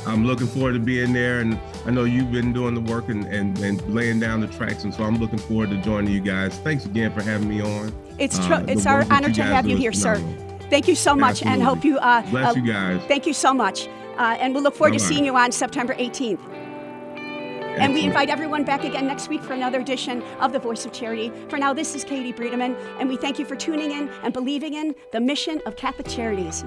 I'm 0.06 0.24
looking 0.24 0.46
forward 0.46 0.72
to 0.74 0.78
being 0.78 1.12
there, 1.12 1.40
and 1.40 1.58
I 1.84 1.90
know 1.90 2.04
you've 2.04 2.32
been 2.32 2.52
doing 2.52 2.74
the 2.74 2.80
work 2.80 3.08
and, 3.08 3.26
and, 3.26 3.58
and 3.58 3.82
laying 3.94 4.20
down 4.20 4.40
the 4.40 4.46
tracks, 4.46 4.84
and 4.84 4.94
so 4.94 5.02
I'm 5.02 5.16
looking 5.18 5.38
forward 5.38 5.70
to 5.70 5.76
joining 5.82 6.12
you 6.12 6.20
guys. 6.20 6.56
Thanks 6.60 6.86
again 6.86 7.12
for 7.12 7.20
having 7.22 7.48
me 7.48 7.60
on. 7.60 7.92
It's, 8.18 8.38
Uh, 8.38 8.46
tr- 8.60 8.64
the 8.66 8.72
it's 8.72 8.86
our 8.86 9.04
honor 9.10 9.30
to 9.32 9.42
have 9.42 9.66
you 9.66 9.76
here, 9.76 9.92
sir. 9.92 10.16
Thank 10.70 10.88
you 10.88 10.94
so 10.94 11.14
much, 11.14 11.42
and 11.42 11.62
hope 11.62 11.84
you. 11.84 11.98
Uh, 11.98 12.22
Bless 12.30 12.56
uh, 12.56 12.60
you 12.60 12.66
guys. 12.72 13.00
Thank 13.08 13.26
you 13.26 13.32
so 13.34 13.52
much. 13.52 13.88
Uh, 14.16 14.36
and 14.40 14.52
we'll 14.54 14.62
look 14.62 14.74
forward 14.74 14.92
to 14.94 14.98
Bye-bye. 14.98 15.08
seeing 15.08 15.24
you 15.24 15.36
on 15.36 15.52
September 15.52 15.94
18th. 15.94 16.40
And 17.78 17.94
we 17.94 18.02
invite 18.02 18.28
everyone 18.28 18.64
back 18.64 18.84
again 18.84 19.06
next 19.06 19.28
week 19.28 19.40
for 19.40 19.52
another 19.52 19.78
edition 19.80 20.22
of 20.40 20.52
The 20.52 20.58
Voice 20.58 20.84
of 20.84 20.92
Charity. 20.92 21.32
For 21.48 21.58
now, 21.58 21.72
this 21.72 21.94
is 21.94 22.02
Katie 22.02 22.32
Breedeman, 22.32 22.76
and 22.98 23.08
we 23.08 23.16
thank 23.16 23.38
you 23.38 23.44
for 23.44 23.54
tuning 23.54 23.92
in 23.92 24.08
and 24.24 24.32
believing 24.32 24.74
in 24.74 24.96
the 25.12 25.20
mission 25.20 25.62
of 25.64 25.76
Catholic 25.76 26.08
Charities. 26.08 26.64